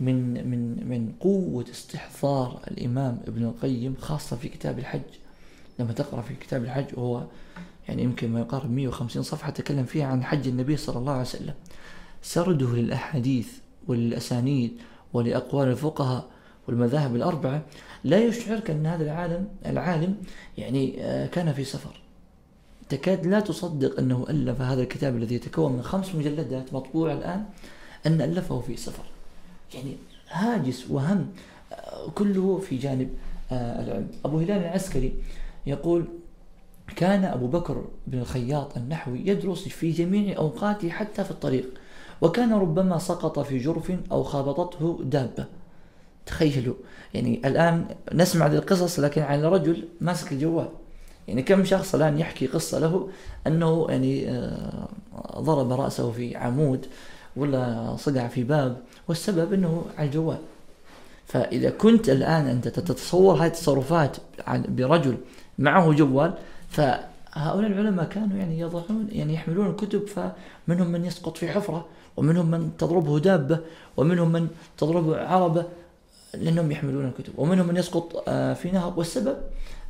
من 0.00 0.48
من 0.50 0.88
من 0.88 1.12
قوة 1.20 1.64
استحضار 1.70 2.60
الإمام 2.70 3.20
ابن 3.28 3.44
القيم 3.44 3.96
خاصة 4.00 4.36
في 4.36 4.48
كتاب 4.48 4.78
الحج. 4.78 5.00
لما 5.78 5.92
تقرأ 5.92 6.22
في 6.22 6.34
كتاب 6.34 6.64
الحج 6.64 6.86
وهو 6.94 7.24
يعني 7.88 8.02
يمكن 8.02 8.32
ما 8.32 8.40
يقارب 8.40 8.70
150 8.70 9.22
صفحة 9.22 9.50
تكلم 9.50 9.84
فيها 9.84 10.06
عن 10.06 10.24
حج 10.24 10.48
النبي 10.48 10.76
صلى 10.76 10.98
الله 10.98 11.12
عليه 11.12 11.22
وسلم. 11.22 11.54
سرده 12.22 12.66
للأحاديث 12.66 13.48
وللأسانيد 13.88 14.72
ولأقوال 15.12 15.68
الفقهاء 15.68 16.24
والمذاهب 16.68 17.16
الأربعة 17.16 17.62
لا 18.04 18.18
يشعرك 18.18 18.70
أن 18.70 18.86
هذا 18.86 19.04
العالم 19.04 19.48
العالم 19.66 20.16
يعني 20.58 21.04
آه، 21.04 21.26
كان 21.26 21.52
في 21.52 21.64
سفر. 21.64 22.00
تكاد 22.88 23.26
لا 23.26 23.40
تصدق 23.40 23.98
أنه 23.98 24.26
ألف 24.30 24.60
هذا 24.60 24.82
الكتاب 24.82 25.16
الذي 25.16 25.34
يتكون 25.34 25.72
من 25.72 25.82
خمس 25.82 26.14
مجلدات 26.14 26.74
مطبوع 26.74 27.12
الآن 27.12 27.44
أن 28.06 28.20
ألفه 28.20 28.60
في 28.60 28.76
سفر. 28.76 29.04
يعني 29.74 29.96
هاجس 30.30 30.90
وهم 30.90 31.26
آه، 31.72 32.10
كله 32.14 32.58
في 32.58 32.76
جانب 32.76 33.10
آه، 33.52 33.82
العلم. 33.82 34.08
أبو 34.24 34.38
هلال 34.38 34.58
العسكري 34.58 35.12
يقول 35.66 36.04
كان 36.96 37.24
أبو 37.24 37.46
بكر 37.46 37.84
بن 38.06 38.18
الخياط 38.18 38.76
النحوي 38.76 39.20
يدرس 39.26 39.68
في 39.68 39.90
جميع 39.90 40.36
أوقاته 40.36 40.90
حتى 40.90 41.24
في 41.24 41.30
الطريق 41.30 41.66
وكان 42.20 42.52
ربما 42.52 42.98
سقط 42.98 43.38
في 43.38 43.58
جرف 43.58 43.92
أو 44.12 44.22
خابطته 44.22 45.00
دابة. 45.04 45.46
تخيلوا. 46.26 46.74
يعني 47.14 47.40
الآن 47.44 47.86
نسمع 48.12 48.46
ذي 48.46 48.58
القصص 48.58 49.00
لكن 49.00 49.22
على 49.22 49.48
رجل 49.48 49.88
ماسك 50.00 50.32
الجوال 50.32 50.68
يعني 51.28 51.42
كم 51.42 51.64
شخص 51.64 51.94
الآن 51.94 52.18
يحكي 52.18 52.46
قصة 52.46 52.78
له 52.78 53.08
أنه 53.46 53.86
يعني 53.88 54.30
آه، 54.30 54.88
ضرب 55.36 55.72
رأسه 55.72 56.12
في 56.12 56.36
عمود 56.36 56.86
ولا 57.36 57.96
صقع 57.96 58.28
في 58.28 58.44
باب 58.44 58.76
والسبب 59.08 59.52
أنه 59.52 59.84
على 59.98 60.06
الجوال. 60.06 60.38
فإذا 61.26 61.70
كنت 61.70 62.08
الآن 62.08 62.46
أنت 62.46 62.68
تتصور 62.68 63.34
هذه 63.34 63.46
التصرفات 63.46 64.16
برجل 64.48 65.16
معه 65.58 65.92
جوال 65.92 66.34
فهؤلاء 67.36 67.70
العلماء 67.70 68.04
كانوا 68.04 68.36
يعني 68.36 68.60
يضعون 68.60 69.08
يعني 69.12 69.34
يحملون 69.34 69.66
الكتب 69.66 70.06
فمنهم 70.06 70.86
من 70.86 71.04
يسقط 71.04 71.36
في 71.36 71.48
حفرة 71.48 71.86
ومنهم 72.16 72.50
من 72.50 72.70
تضربه 72.78 73.18
دابة 73.18 73.58
ومنهم 73.96 74.32
من 74.32 74.48
تضربه 74.78 75.20
عربة 75.20 75.66
لأنهم 76.34 76.70
يحملون 76.70 77.04
الكتب. 77.04 77.32
ومنهم 77.38 77.66
من 77.68 77.76
يسقط 77.76 78.24
آه، 78.28 78.54
في 78.54 78.70
نهر. 78.70 78.92
والسبب 78.96 79.36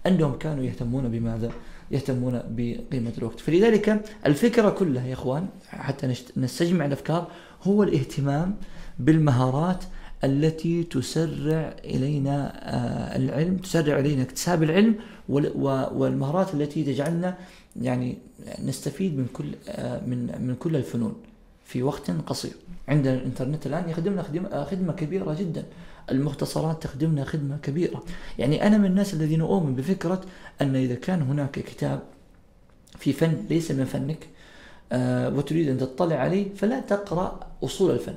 أنهم 0.06 0.38
كانوا 0.38 0.64
يهتمون 0.64 1.08
بماذا؟ 1.08 1.50
يهتمون 1.90 2.42
بقيمة 2.48 3.12
الوقت. 3.18 3.40
فلذلك 3.40 4.02
الفكرة 4.26 4.70
كلها 4.70 5.06
يا 5.06 5.12
إخوان 5.12 5.46
حتى 5.68 6.14
نستجمع 6.36 6.86
الأفكار 6.86 7.26
هو 7.62 7.82
الاهتمام 7.82 8.56
بالمهارات 8.98 9.84
التي 10.24 10.82
تسرع 10.82 11.74
إلينا 11.84 12.52
آه، 12.54 13.16
العلم 13.16 13.56
تسرع 13.56 13.98
إلينا 13.98 14.22
اكتساب 14.22 14.62
العلم 14.62 14.94
والمهارات 15.28 16.54
التي 16.54 16.84
تجعلنا 16.84 17.38
يعني 17.80 18.18
نستفيد 18.64 19.18
من 19.18 19.26
كل 19.32 19.46
من 20.06 20.46
من 20.46 20.56
كل 20.58 20.76
الفنون 20.76 21.14
في 21.64 21.82
وقت 21.82 22.10
قصير. 22.10 22.52
عندنا 22.88 23.14
الإنترنت 23.14 23.66
الآن 23.66 23.88
يخدمنا 23.88 24.22
خدمة 24.64 24.92
كبيرة 24.92 25.34
جدا. 25.34 25.64
المختصرات 26.10 26.82
تخدمنا 26.82 27.24
خدمة 27.24 27.58
كبيرة. 27.62 28.02
يعني 28.38 28.66
أنا 28.66 28.78
من 28.78 28.84
الناس 28.84 29.14
الذين 29.14 29.40
أؤمن 29.40 29.74
بفكرة 29.74 30.20
أن 30.60 30.76
إذا 30.76 30.94
كان 30.94 31.22
هناك 31.22 31.50
كتاب 31.50 32.02
في 32.98 33.12
فن 33.12 33.44
ليس 33.50 33.70
من 33.70 33.84
فنك 33.84 34.28
آه 34.92 35.28
وتريد 35.28 35.68
أن 35.68 35.78
تطلع 35.78 36.16
عليه 36.16 36.54
فلا 36.54 36.80
تقرأ 36.80 37.40
أصول 37.64 37.90
الفن. 37.90 38.16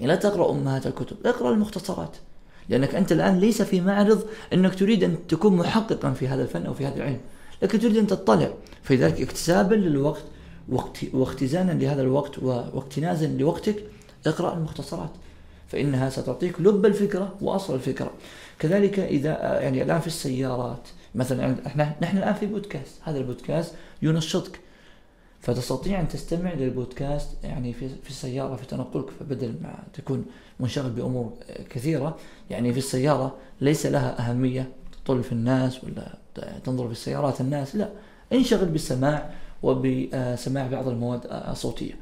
يعني 0.00 0.12
لا 0.12 0.18
تقرأ 0.18 0.50
أمهات 0.50 0.86
الكتب 0.86 1.16
اقرأ 1.26 1.50
المختصرات. 1.50 2.16
لأنك 2.70 2.94
أنت 2.94 3.12
الآن 3.12 3.38
ليس 3.38 3.62
في 3.62 3.80
معرض 3.80 4.22
أنك 4.52 4.74
تريد 4.74 5.04
أن 5.04 5.26
تكون 5.28 5.56
محققا 5.56 6.12
في 6.12 6.28
هذا 6.28 6.42
الفن 6.42 6.66
أو 6.66 6.74
في 6.74 6.86
هذا 6.86 6.96
العلم 6.96 7.20
لكن 7.62 7.80
تريد 7.80 7.96
أن 7.96 8.06
تطلع. 8.06 8.50
فلذلك 8.82 9.20
اكتسابا 9.20 9.74
للوقت 9.74 10.24
واختزانا 11.12 11.72
لهذا 11.72 12.02
الوقت 12.02 12.38
واكتنازا 12.38 13.26
لوقتك 13.26 13.84
اقرأ 14.26 14.56
المختصرات. 14.56 15.10
فإنها 15.68 16.10
ستعطيك 16.10 16.60
لب 16.60 16.86
الفكرة 16.86 17.34
وأصل 17.40 17.74
الفكرة. 17.74 18.12
كذلك 18.58 18.98
إذا 18.98 19.60
يعني 19.60 19.82
الآن 19.82 20.00
في 20.00 20.06
السيارات 20.06 20.88
مثلا 21.14 21.56
إحنا 21.66 21.94
نحن 22.02 22.18
الآن 22.18 22.34
في 22.34 22.46
بودكاست. 22.46 22.94
هذا 23.02 23.18
البودكاست 23.18 23.74
ينشطك. 24.02 24.60
فتستطيع 25.40 26.00
أن 26.00 26.08
تستمع 26.08 26.52
للبودكاست 26.52 27.44
يعني 27.44 27.72
في 27.72 27.88
في 27.88 28.10
السيارة 28.10 28.56
في 28.56 28.66
تنقلك 28.66 29.10
فبدل 29.10 29.54
ما 29.62 29.78
تكون 29.92 30.24
منشغل 30.60 30.90
بأمور 30.90 31.32
كثيرة 31.70 32.16
يعني 32.50 32.72
في 32.72 32.78
السيارة 32.78 33.36
ليس 33.60 33.86
لها 33.86 34.30
أهمية 34.30 34.72
تطل 35.04 35.22
في 35.22 35.32
الناس 35.32 35.84
ولا 35.84 36.18
تنظر 36.64 36.86
في 36.86 36.92
السيارات 36.92 37.40
الناس 37.40 37.76
لا. 37.76 37.88
انشغل 38.32 38.66
بالسماع 38.66 39.30
وبسماع 39.62 40.66
بعض 40.66 40.88
المواد 40.88 41.20
الصوتية. 41.26 41.94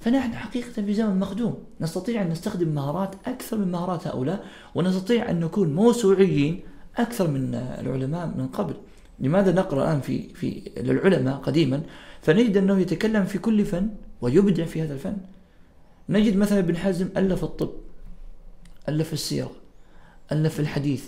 فنحن 0.00 0.34
حقيقة 0.34 0.72
في 0.72 0.94
زمن 0.94 1.18
مخدوم. 1.20 1.58
نستطيع 1.80 2.22
أن 2.22 2.28
نستخدم 2.28 2.68
مهارات 2.68 3.14
أكثر 3.26 3.56
من 3.56 3.72
مهارات 3.72 4.06
هؤلاء 4.06 4.44
ونستطيع 4.74 5.30
أن 5.30 5.40
نكون 5.40 5.74
موسوعيين 5.74 6.60
أكثر 6.96 7.28
من 7.28 7.54
العلماء 7.54 8.26
من 8.26 8.48
قبل. 8.48 8.74
لماذا 9.20 9.52
نقرأ 9.52 9.84
الآن 9.84 10.00
في 10.00 10.34
في 10.34 10.70
للعلماء 10.76 11.36
قديما؟ 11.36 11.82
فنجد 12.22 12.56
أنه 12.56 12.78
يتكلم 12.78 13.24
في 13.24 13.38
كل 13.38 13.64
فن 13.64 13.88
ويبدع 14.20 14.64
في 14.64 14.82
هذا 14.82 14.94
الفن. 14.94 15.16
نجد 16.08 16.36
مثلا 16.36 16.58
ابن 16.58 16.76
حزم 16.76 17.08
ألف 17.16 17.44
الطب 17.44 17.70
ألف 18.88 19.12
السيرة 19.12 19.52
ألف 20.32 20.60
الحديث 20.60 21.04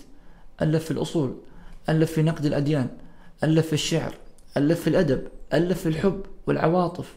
ألف 0.62 0.84
في 0.84 0.90
الأصول 0.90 1.36
ألف 1.88 2.12
في 2.12 2.22
نقد 2.22 2.46
الأديان 2.46 2.88
ألف 3.44 3.66
في 3.66 3.72
الشعر 3.72 4.14
ألف 4.56 4.80
في 4.80 4.86
الأدب 4.86 5.28
ألف 5.52 5.80
في 5.80 5.88
الحب 5.88 6.22
والعواطف 6.46 7.14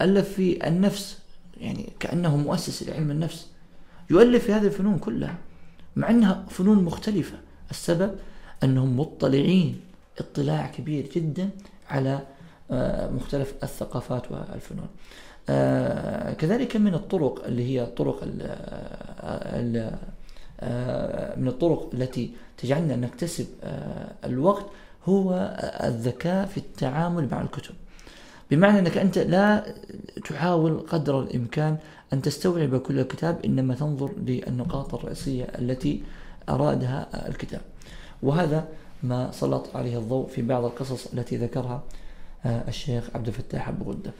ألف 0.00 0.28
في 0.28 0.68
النفس 0.68 1.18
يعني 1.56 1.92
كأنه 2.00 2.36
مؤسس 2.36 2.82
لعلم 2.82 3.10
النفس. 3.10 3.46
يؤلف 4.10 4.44
في 4.44 4.52
هذه 4.52 4.66
الفنون 4.66 4.98
كلها 4.98 5.38
مع 5.96 6.10
أنها 6.10 6.46
فنون 6.50 6.84
مختلفة. 6.84 7.38
السبب؟ 7.70 8.14
أنهم 8.64 9.00
مطلعين 9.00 9.80
اطلاع 10.18 10.66
كبير 10.66 11.08
جدا 11.16 11.50
على 11.88 12.20
مختلف 13.14 13.54
الثقافات 13.62 14.32
والفنون. 14.32 14.88
كذلك 16.34 16.76
من 16.76 16.94
الطرق 16.94 17.44
اللي 17.44 17.64
هي 17.64 17.82
الطرق 17.82 18.24
من 21.36 21.48
الطرق 21.48 21.90
التي 21.94 22.30
تجعلنا 22.58 22.96
نكتسب 22.96 23.46
الوقت 24.24 24.66
هو 25.04 25.56
الذكاء 25.84 26.46
في 26.46 26.56
التعامل 26.58 27.28
مع 27.30 27.40
الكتب. 27.40 27.74
بمعنى 28.50 28.78
أنك 28.78 28.98
أنت 28.98 29.18
لا 29.18 29.74
تحاول 30.24 30.80
قدر 30.80 31.20
الإمكان 31.20 31.76
أن 32.12 32.22
تستوعب 32.22 32.76
كل 32.76 32.98
الكتاب 32.98 33.44
إنما 33.44 33.74
تنظر 33.74 34.10
للنقاط 34.16 34.94
الرئيسية 34.94 35.44
التي 35.44 36.02
أرادها 36.48 37.28
الكتاب. 37.28 37.60
وهذا 38.22 38.68
ما 39.02 39.30
سلط 39.32 39.76
عليه 39.76 39.98
الضوء 39.98 40.28
في 40.28 40.42
بعض 40.42 40.64
القصص 40.64 41.06
التي 41.12 41.36
ذكرها 41.36 41.82
آه، 42.46 42.62
الشيخ 42.68 43.04
عبد 43.14 43.26
الفتاح 43.26 43.68
أبو 43.68 43.90
غدة. 43.90 44.12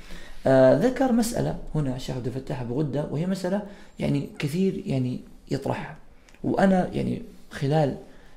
آه، 0.47 0.79
ذكر 0.79 1.13
مسألة 1.13 1.59
هنا 1.75 1.97
الشيخ 1.97 2.17
عبد 2.17 2.27
الفتاح 2.27 2.61
أبو 2.61 2.79
غدة 2.79 3.07
وهي 3.11 3.27
مسألة 3.27 3.63
يعني 3.99 4.29
كثير 4.39 4.83
يعني 4.87 5.21
يطرحها. 5.51 5.97
وأنا 6.45 6.91
يعني 6.93 7.23
خلال 7.51 7.97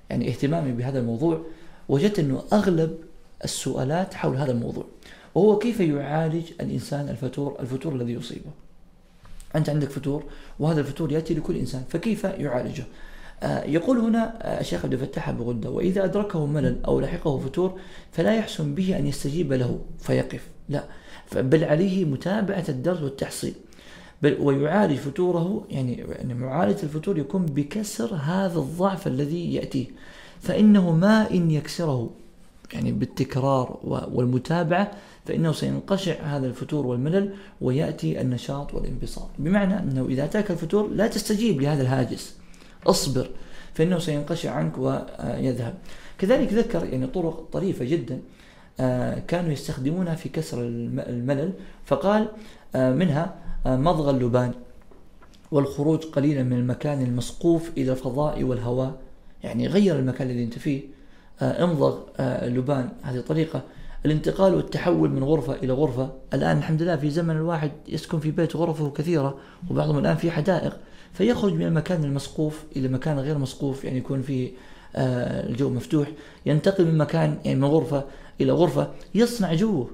يعني 0.10 0.30
اهتمامي 0.30 0.71
بهذا 0.71 0.99
الموضوع 0.99 1.41
وجدت 1.89 2.19
أنه 2.19 2.43
أغلب 2.54 2.97
السؤالات 3.43 4.13
حول 4.13 4.38
هذا 4.38 4.52
الموضوع. 4.52 4.86
وهو 5.36 5.58
كيف 5.58 5.80
يعالج 5.80 6.52
الإنسان 6.62 7.10
الفتور 7.10 7.58
الفتور 7.60 7.95
الذي 7.95 8.13
يصيبه؟ 8.13 8.52
أنت 9.56 9.69
عندك 9.69 9.89
فتور 9.89 10.23
وهذا 10.60 10.80
الفتور 10.80 11.12
يأتي 11.12 11.34
لكل 11.34 11.58
إنسان 11.58 11.84
فكيف 11.89 12.23
يعالجه؟ 12.23 12.84
يقول 13.43 13.97
هنا 13.97 14.34
آه، 14.41 14.62
الشيخ 14.62 14.86
عبد 14.86 14.93
الفتاح 14.93 15.29
أبو 15.29 15.43
غدة 15.43 15.69
وإذا 15.69 16.06
أدركه 16.06 16.45
ملل 16.45 16.77
أو 16.86 16.99
لحقه 16.99 17.38
فتور 17.38 17.79
فلا 18.12 18.36
يحسن 18.36 18.75
به 18.75 18.97
أن 18.97 19.08
يستجيب 19.08 19.53
له 19.53 19.79
فيقف. 19.99 20.47
لا. 20.69 20.84
بل 21.36 21.63
عليه 21.63 22.06
متابعة 22.06 22.63
الدرس 22.69 23.01
والتحصيل. 23.01 23.53
بل 24.21 24.38
ويعالج 24.39 24.97
فتوره 24.97 25.65
يعني, 25.69 25.93
يعني 25.93 26.34
معالجة 26.34 26.84
الفتور 26.84 27.17
يكون 27.17 27.45
بكسر 27.45 28.15
هذا 28.15 28.60
الضعف 28.60 29.08
الذي 29.08 29.53
يأتيه. 29.53 29.86
فإنه 30.41 30.91
ما 30.91 31.32
إن 31.32 31.51
يكسره 31.51 32.10
يعني 32.73 32.91
بالتكرار 32.91 33.79
والمتابعة 34.13 34.91
فإنه 35.25 35.51
سينقشع 35.51 36.13
هذا 36.13 36.47
الفتور 36.47 36.88
والملل 36.88 37.34
ويأتي 37.62 38.21
النشاط 38.21 38.73
والانبساط. 38.73 39.29
بمعنى 39.39 39.79
أنه 39.79 40.06
إذا 40.06 40.23
أتاك 40.23 40.51
الفتور 40.51 40.88
لا 40.88 41.08
تستجيب 41.08 41.62
لهذا 41.62 41.82
الهاجس. 41.82 42.42
أصبر 42.88 43.30
فإنه 43.74 44.00
سينقشع 44.00 44.52
عنك 44.52 44.78
ويذهب. 44.78 45.74
كذلك 46.17 46.54
ذكر 46.54 46.86
يعني 46.86 47.08
طرق 47.08 47.48
طريفة 47.52 47.86
جدا 47.86 48.19
آه، 48.80 49.19
كانوا 49.19 49.52
يستخدمونها 49.52 50.15
في 50.15 50.30
كسر 50.30 50.62
الملل. 50.62 51.54
فقال 51.86 52.28
آه، 52.76 52.93
منها 52.93 53.36
آه، 53.65 53.78
مضغ 53.78 54.10
اللبان 54.10 54.52
والخروج 55.52 56.04
قليلا 56.06 56.43
من 56.43 56.54
المكان 56.54 57.02
المسقوف 57.02 57.72
إلى 57.78 57.91
الفضاء 57.91 58.43
والهواء. 58.43 58.93
يعني 59.43 59.67
غير 59.67 60.00
المكان 60.00 60.30
الذي 60.30 60.43
أنت 60.43 60.60
فيه. 60.60 60.82
امضغ 61.41 62.00
اللبان. 62.19 62.89
هذه 63.04 63.19
طريقة. 63.19 63.62
الانتقال 64.06 64.56
والتحول 64.56 65.10
من 65.10 65.24
غرفة 65.24 65.54
إلى 65.54 65.74
غرفة. 65.74 66.12
الآن 66.34 66.58
الحمد 66.58 66.82
لله 66.82 66.96
في 66.96 67.10
زمن 67.10 67.36
الواحد 67.36 67.72
يسكن 67.88 68.19
في 68.19 68.32
بيت 68.32 68.56
غرفة 68.56 68.89
كثيرة 68.89 69.38
وبعضهم 69.69 69.98
الآن 69.98 70.15
في 70.15 70.32
حدائق. 70.32 70.78
فيخرج 71.13 71.54
من 71.54 71.62
المكان 71.62 72.04
المسقوف 72.04 72.63
إلى 72.76 72.88
مكان 72.88 73.19
غير 73.19 73.38
مسقوف 73.38 73.84
يعني 73.84 73.97
يكون 73.97 74.21
فيه 74.21 74.52
آه، 74.95 75.49
الجو 75.49 75.69
مفتوح 75.69 76.08
ينتقل 76.45 76.86
من 76.86 76.97
مكان 76.97 77.38
يعني 77.45 77.60
من 77.60 77.65
غرفة 77.65 78.04
إلى 78.41 78.52
غرفة 78.52 78.91
يصنع 79.15 79.54
جوه. 79.54 79.89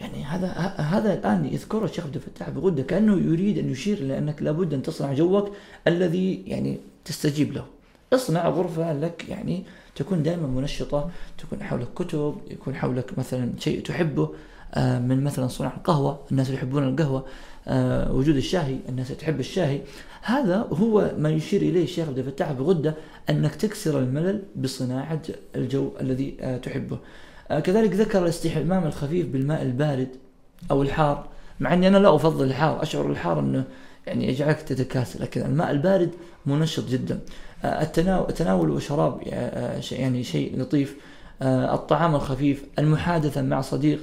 يعني 0.00 0.24
هذا 0.24 0.48
هذا 0.76 1.14
الآن 1.14 1.44
يذكره 1.44 1.84
الشيخ 1.84 2.04
عبد 2.04 2.16
الفتاح 2.16 2.50
بغدة 2.50 2.82
كأنه 2.82 3.32
يريد 3.32 3.58
أن 3.58 3.70
يشير 3.70 3.98
إلى 3.98 4.18
أنك 4.18 4.42
لابد 4.42 4.74
أن 4.74 4.82
تصنع 4.82 5.12
جوك 5.12 5.52
الذي 5.86 6.42
يعني 6.46 6.78
تستجيب 7.04 7.52
له. 7.52 7.64
اصنع 8.12 8.48
غرفة 8.48 8.92
لك 8.92 9.28
يعني 9.28 9.64
تكون 9.96 10.22
دائما 10.22 10.46
منشطة 10.46 11.10
تكون 11.38 11.62
حولك 11.62 11.88
كتب 11.94 12.36
يكون 12.50 12.74
حولك 12.74 13.18
مثلا 13.18 13.52
شيء 13.58 13.82
تحبه 13.82 14.34
آه، 14.74 14.98
من 14.98 15.24
مثلا 15.24 15.48
صنع 15.48 15.74
القهوة 15.76 16.20
الناس 16.30 16.50
يحبون 16.50 16.88
القهوة 16.88 17.26
آه، 17.68 18.12
وجود 18.12 18.36
الشاهي 18.36 18.76
الناس 18.88 19.08
تحب 19.08 19.40
الشاهي. 19.40 19.80
هذا 20.24 20.68
هو 20.72 21.10
ما 21.18 21.30
يشير 21.30 21.62
إليه 21.62 21.84
الشيخ 21.84 22.08
عبد 22.08 22.18
الفتاح 22.18 22.52
بغدة 22.52 22.94
أنك 23.30 23.54
تكسر 23.54 23.98
الملل 23.98 24.42
بصناعة 24.56 25.22
الجو 25.56 25.90
الذي 26.00 26.36
آه، 26.40 26.56
تحبه. 26.56 26.98
كذلك 27.64 27.92
ذكر 27.92 28.22
الاستحمام 28.22 28.86
الخفيف 28.86 29.26
بالماء 29.26 29.62
البارد 29.62 30.08
أو 30.70 30.82
الحار. 30.82 31.28
مع 31.60 31.72
أني 31.72 31.88
أنا 31.88 31.98
لا 31.98 32.14
أفضل 32.14 32.44
الحار 32.44 32.82
أشعر 32.82 33.10
الحار 33.10 33.40
أنه 33.40 33.64
يعني 34.06 34.28
يجعلك 34.28 34.62
تتكاسل 34.62 35.22
لكن 35.22 35.40
الماء 35.40 35.70
البارد 35.70 36.10
منشط 36.46 36.88
جدا. 36.88 37.20
التناول 37.64 38.70
وشراب 38.70 39.20
يعني 39.92 40.24
شيء 40.24 40.60
لطيف. 40.60 40.96
الطعام 41.42 42.14
الخفيف 42.14 42.64
المحادثة 42.78 43.42
مع 43.42 43.60
صديق. 43.60 44.00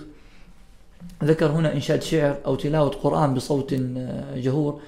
ذكر 1.24 1.52
هنا 1.52 1.74
إنشاد 1.74 2.02
شعر 2.02 2.38
أو 2.46 2.56
تلاوة 2.56 2.90
قرآن 2.90 3.34
بصوت 3.34 3.74
جهور. 4.36 4.82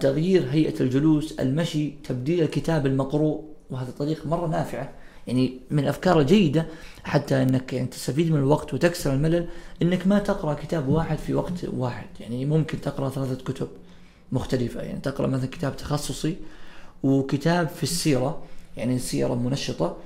تغيير 0.00 0.46
هيئة 0.50 0.80
الجلوس 0.80 1.32
المشي 1.40 1.90
تبديل 2.04 2.42
الكتاب 2.42 2.86
المقروء 2.86 3.44
وهذا 3.70 3.90
طريق 3.90 4.26
مرة 4.26 4.46
نافعة. 4.46 4.90
يعني 5.26 5.60
من 5.70 5.78
الأفكار 5.78 6.20
الجيدة 6.20 6.66
حتى 7.04 7.42
أنك 7.42 7.72
يعني 7.72 7.86
تستفيد 7.86 8.32
من 8.32 8.38
الوقت 8.38 8.74
وتكسر 8.74 9.12
الملل 9.12 9.46
أنك 9.82 10.06
ما 10.06 10.18
تقرأ 10.18 10.54
كتاب 10.54 10.88
واحد 10.88 11.18
في 11.18 11.34
وقت 11.34 11.64
واحد. 11.72 12.06
يعني 12.20 12.44
ممكن 12.44 12.80
تقرأ 12.80 13.08
ثلاثة 13.08 13.44
كتب 13.44 13.68
مختلفة. 14.32 14.82
يعني 14.82 15.00
تقرأ 15.00 15.26
مثلا 15.26 15.46
كتاب 15.46 15.76
تخصصي 15.76 16.36
وكتاب 17.02 17.68
في 17.68 17.82
السيرة. 17.82 18.42
يعني 18.76 18.96
السيرة 18.96 19.34
منشطة. 19.34 19.96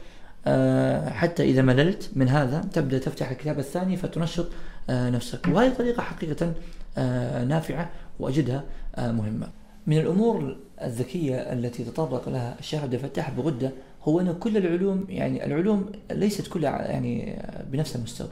آه، 0.46 1.10
حتى 1.10 1.42
إذا 1.42 1.62
مللت 1.62 2.10
من 2.16 2.28
هذا 2.28 2.60
تبدأ 2.72 2.98
تفتح 2.98 3.30
الكتاب 3.30 3.58
الثاني 3.58 3.96
فتنشط 3.96 4.46
آه، 4.90 5.10
نفسك. 5.10 5.40
وهذه 5.48 5.74
طريقة 5.74 6.02
حقيقة 6.02 6.52
آه، 6.98 7.44
نافعة 7.44 7.90
وأجدها. 8.20 8.64
مهمة. 8.98 9.48
من 9.86 9.98
الأمور 9.98 10.56
الذكية 10.82 11.36
التي 11.36 11.84
تطرق 11.84 12.28
لها 12.28 12.56
الشيخ 12.58 12.82
عبد 12.82 12.94
الفتاح 12.94 13.30
بغدة 13.30 13.70
هو 14.02 14.20
أن 14.20 14.34
كل 14.40 14.56
العلوم 14.56 15.04
يعني 15.08 15.46
العلوم 15.46 15.92
ليست 16.10 16.48
كلها 16.48 16.90
يعني 16.90 17.42
بنفس 17.72 17.96
المستوى 17.96 18.28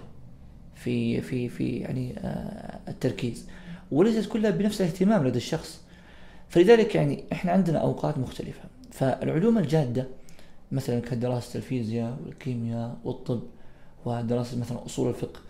في 0.75 1.20
في 1.20 1.48
في 1.48 1.77
يعني 1.77 2.14
التركيز 2.88 3.46
وليست 3.92 4.29
كلها 4.29 4.51
بنفس 4.51 4.81
الاهتمام 4.81 5.27
لدى 5.27 5.37
الشخص. 5.37 5.81
فلذلك 6.48 6.94
يعني 6.94 7.25
إحنا 7.33 7.53
عندنا 7.53 7.79
أوقات 7.79 8.18
مختلفة. 8.18 8.61
فالعلوم 8.90 9.59
الجادة 9.59 10.07
مثلا 10.72 11.01
كدراسة 11.01 11.57
الفيزياء 11.57 12.18
والكيمياء 12.27 12.96
والطب 13.05 13.42
ودراسة 14.05 14.59
مثلا 14.59 14.87
أصول 14.87 15.09
الفقه 15.09 15.40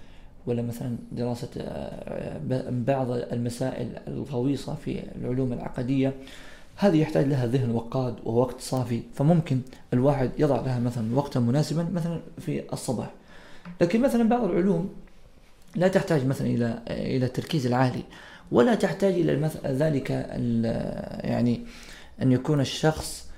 ولا 0.46 0.62
مثلا 0.62 0.96
دراسة 1.12 1.48
آه، 1.58 2.40
بعض 2.70 3.10
المسائل 3.10 3.88
الغويصة 4.08 4.74
في 4.74 5.02
العلوم 5.16 5.52
العقدية 5.52 6.14
هذه 6.76 7.00
يحتاج 7.00 7.26
لها 7.26 7.46
ذهن 7.46 7.70
وقاد 7.70 8.14
ووقت 8.24 8.60
صافي. 8.60 9.02
فممكن 9.14 9.60
الواحد 9.92 10.30
يضع 10.38 10.60
لها 10.60 10.78
مثلا 10.78 11.16
وقتا 11.16 11.40
مناسبا 11.40 11.88
مثلا 11.92 12.20
في 12.38 12.62
الصباح. 12.72 13.10
لكن 13.80 14.00
مثلا 14.00 14.28
بعض 14.28 14.44
العلوم 14.44 14.90
لا 15.76 15.88
تحتاج 15.88 16.26
مثلا 16.26 16.46
إلى 16.46 16.78
إلى 16.90 17.26
التركيز 17.26 17.66
العالي 17.66 18.02
ولا 18.52 18.74
تحتاج 18.74 19.14
إلى 19.14 19.50
ذلك 19.66 20.10
يعني 21.24 21.60
أن 22.22 22.32
يكون 22.32 22.60
الشخص 22.60 23.30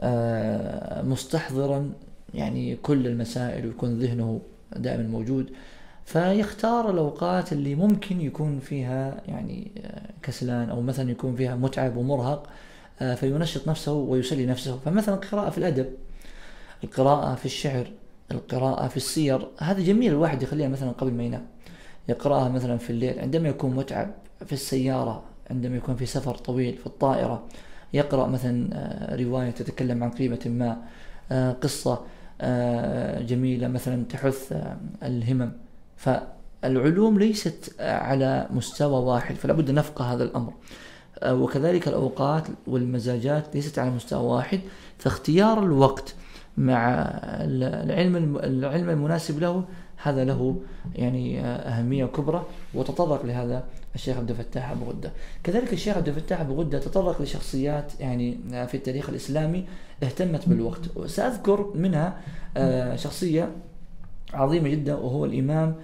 آه، 0.00 1.02
مستحضرا 1.02 1.92
يعني 2.34 2.76
كل 2.76 3.06
المسائل 3.06 3.66
ويكون 3.66 3.98
ذهنه 3.98 4.40
دائما 4.76 5.02
موجود. 5.02 5.50
فيختار 6.06 6.90
الأوقات 6.90 7.52
اللي 7.52 7.74
ممكن 7.74 8.20
يكون 8.20 8.60
فيها 8.60 9.22
يعني 9.28 9.70
آه، 9.84 10.10
كسلان 10.22 10.70
أو 10.70 10.82
مثلا 10.82 11.10
يكون 11.10 11.36
فيها 11.36 11.56
متعب 11.56 11.96
ومرهق 11.96 12.48
آه، 13.00 13.14
فينشط 13.14 13.68
نفسه 13.68 13.92
ويسلي 13.92 14.46
نفسه. 14.46 14.78
فمثلا 14.84 15.14
قراءة 15.14 15.50
في 15.50 15.58
الأدب 15.58 15.86
القراءة 16.84 17.34
في 17.34 17.46
الشعر 17.46 17.86
القراءة 18.30 18.88
في 18.88 18.96
السير 18.96 19.48
هذا 19.58 19.80
جميل 19.80 20.12
الواحد 20.12 20.42
يخليها 20.42 20.68
مثلا 20.68 20.90
قبل 20.90 21.12
ما 21.12 21.22
ينام. 21.22 21.46
يقرأها 22.08 22.48
مثلا 22.48 22.78
في 22.78 22.90
الليل 22.90 23.20
عندما 23.20 23.48
يكون 23.48 23.74
متعب 23.74 24.10
في 24.46 24.52
السيارة 24.52 25.22
عندما 25.50 25.76
يكون 25.76 25.96
في 25.96 26.06
سفر 26.06 26.34
طويل 26.34 26.76
في 26.76 26.86
الطائرة 26.86 27.46
يقرأ 27.92 28.26
مثلا 28.26 28.68
آه، 28.72 29.16
رواية 29.16 29.50
تتكلم 29.50 30.04
عن 30.04 30.10
قيمة 30.10 30.40
ما 30.46 30.82
قصة 31.52 32.00
جميلة 33.20 33.68
مثلا 33.68 34.04
تحث 34.04 34.52
الهمم. 35.02 35.65
فالعلوم 35.96 37.18
ليست 37.18 37.74
على 37.80 38.46
مستوى 38.50 39.04
واحد 39.04 39.34
فلا 39.34 39.52
بد 39.52 39.70
نفقه 39.70 40.14
هذا 40.14 40.24
الأمر. 40.24 40.52
وكذلك 41.26 41.88
الأوقات 41.88 42.44
والمزاجات 42.66 43.54
ليست 43.54 43.78
على 43.78 43.90
مستوى 43.90 44.24
واحد 44.24 44.60
فاختيار 44.98 45.62
الوقت 45.62 46.14
مع 46.56 46.88
العلم 47.44 48.36
العلم 48.36 48.90
المناسب 48.90 49.40
له 49.40 49.64
هذا 50.02 50.24
له 50.24 50.56
يعني 50.94 51.40
أهمية 51.44 52.04
كبرى 52.04 52.44
وتطرق 52.74 53.26
لهذا 53.26 53.64
الشيخ 53.94 54.16
عبد 54.16 54.30
الفتاح 54.30 54.70
أبو 54.70 54.84
غدة. 54.84 55.12
كذلك 55.44 55.72
الشيخ 55.72 55.96
عبد 55.96 56.08
الفتاح 56.08 56.40
أبو 56.40 56.54
غدة 56.54 56.78
تطرق 56.78 57.22
لشخصيات 57.22 57.92
يعني 58.00 58.38
في 58.66 58.76
التاريخ 58.76 59.08
الإسلامي 59.08 59.64
اهتمت 60.02 60.48
بالوقت. 60.48 60.80
سأذكر 61.06 61.72
منها 61.74 62.16
شخصية 62.96 63.50
عظيمة 64.36 64.68
جدا 64.68 64.94
وهو 64.94 65.24
الإمام 65.24 65.74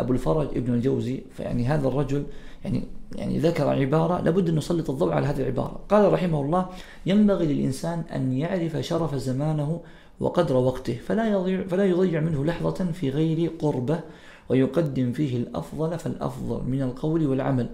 أبو 0.00 0.12
الفرج 0.12 0.48
ابن 0.56 0.74
الجوزي. 0.74 1.22
فيعني 1.36 1.66
هذا 1.66 1.88
الرجل 1.88 2.26
يعني 2.64 2.82
يعني 3.16 3.38
ذكر 3.38 3.68
عبارة 3.68 4.20
لابد 4.20 4.48
أن 4.48 4.56
نسلط 4.56 4.90
الضوء 4.90 5.12
على 5.12 5.26
هذه 5.26 5.40
العبارة. 5.40 5.80
قال 5.88 6.12
رحمه 6.12 6.40
الله 6.40 6.66
ينبغي 7.06 7.46
للإنسان 7.46 8.02
أن 8.14 8.32
يعرف 8.32 8.76
شرف 8.76 9.14
زمانه 9.14 9.80
وقدر 10.20 10.56
وقته 10.56 10.98
فلا 11.06 11.30
يضيع, 11.30 11.62
فلا 11.62 11.84
يضيع 11.84 12.20
منه 12.20 12.44
لحظة 12.44 12.84
في 12.92 13.10
غير 13.10 13.50
قربة 13.58 14.00
ويقدم 14.48 15.12
فيه 15.12 15.36
الأفضل 15.36 15.98
فالأفضل 15.98 16.70
من 16.70 16.82
القول 16.82 17.26
والعمل. 17.26 17.66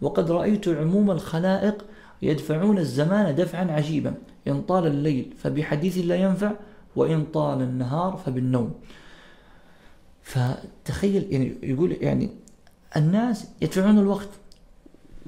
وقد 0.00 0.30
رأيت 0.30 0.68
عموم 0.68 1.10
الخلائق 1.10 1.84
يدفعون 2.22 2.78
الزمان 2.78 3.34
دفعا 3.34 3.64
عجيبا 3.64 4.14
إن 4.48 4.62
طال 4.62 4.86
الليل 4.86 5.34
فبحديث 5.38 5.98
لا 5.98 6.16
ينفع 6.16 6.52
وإن 6.96 7.24
طال 7.24 7.62
النهار 7.62 8.16
فبالنوم. 8.26 8.72
فتخيل 10.28 11.26
يعني 11.30 11.54
يقول 11.62 11.96
يعني 12.00 12.30
الناس 12.96 13.48
يدفعون 13.62 13.98
الوقت 13.98 14.28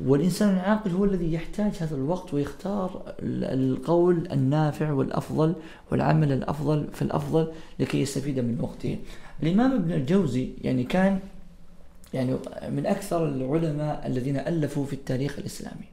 والإنسان 0.05 0.49
العاقل 0.49 0.91
هو 0.91 1.05
الذي 1.05 1.33
يحتاج 1.33 1.73
هذا 1.81 1.97
الوقت 1.97 2.35
ويختار 2.35 3.15
القول 3.23 4.29
النافع 4.33 4.93
والأفضل 4.93 5.55
والعمل 5.91 6.33
الأفضل 6.33 6.89
في 6.93 7.03
الأفضل 7.03 7.53
لكي 7.79 8.01
يستفيد 8.01 8.39
من 8.39 8.61
وقته. 8.61 8.99
الإمام 9.43 9.73
ابن 9.73 9.93
الجوزي 9.93 10.49
يعني 10.63 10.85
كان 10.85 11.19
يعني 12.15 12.37
من 12.69 12.87
أكثر 12.87 13.29
العلماء 13.29 14.07
الذين 14.07 14.37
ألفوا 14.37 14.87
في 14.87 14.93
التاريخ 14.93 15.39
الإسلامي 15.39 15.87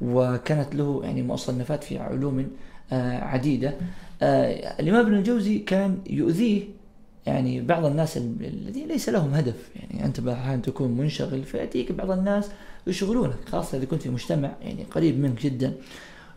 وكانت 0.00 0.74
له 0.74 1.00
يعني 1.04 1.22
مصنفات 1.22 1.84
في 1.84 1.98
علوم 1.98 2.48
آه، 2.92 3.24
عديدة. 3.24 3.74
آه، 4.22 4.80
الإمام 4.80 5.06
ابن 5.06 5.14
الجوزي 5.14 5.58
كان 5.58 5.98
يؤذيه 6.10 6.79
يعني 7.26 7.60
بعض 7.60 7.84
الناس 7.84 8.16
الذين 8.16 8.88
ليس 8.88 9.08
لهم 9.08 9.34
هدف 9.34 9.70
يعني 9.76 10.04
أنت 10.04 10.28
أحيانا 10.28 10.62
تكون 10.62 10.90
منشغل 10.90 11.44
فيأتيك 11.44 11.92
بعض 11.92 12.10
الناس 12.10 12.50
يشغلونك 12.86 13.36
خاصة 13.46 13.78
إذا 13.78 13.84
كنت 13.84 14.02
في 14.02 14.10
مجتمع 14.10 14.52
يعني 14.62 14.84
قريب 14.84 15.18
منك 15.18 15.42
جدا 15.42 15.74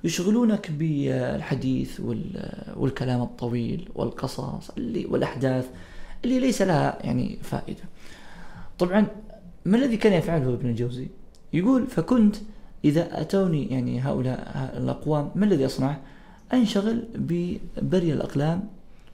يشغلونك 0.04 0.72
بالحديث 0.72 2.02
والكلام 2.76 3.22
الطويل 3.22 3.90
والقصص 3.96 4.70
اللي 4.78 5.06
والأحداث 5.06 5.70
اللي 6.26 6.40
ليس 6.40 6.62
لها 6.62 7.00
يعني 7.04 7.38
فائدة. 7.42 7.84
طبعا 8.80 9.08
ما 9.66 9.78
الذي 9.78 9.98
كان 9.98 10.14
يفعله 10.14 10.54
ابن 10.54 10.70
الجوزي؟ 10.70 11.08
يقول 11.54 11.88
فكنت 11.88 12.36
إذا 12.86 13.22
أتوني 13.22 13.68
يعني 13.68 14.02
هؤلاء 14.02 14.72
الأقوام 14.78 15.32
ما 15.36 15.46
الذي 15.46 15.66
أصنع؟ 15.66 15.98
أنشغل 16.54 17.04
ببري 17.16 18.14
الأقلام 18.14 18.68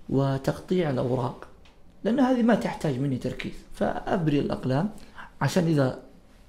وتقطيع 0.10 0.90
الأوراق. 0.90 1.49
لأن 2.04 2.20
هذه 2.20 2.42
ما 2.42 2.56
تحتاج 2.56 3.00
مني 3.00 3.18
تركيز. 3.18 3.54
فأبري 3.74 4.40
الأقلام 4.40 4.90
عشان 5.42 5.68
إذا 5.68 6.00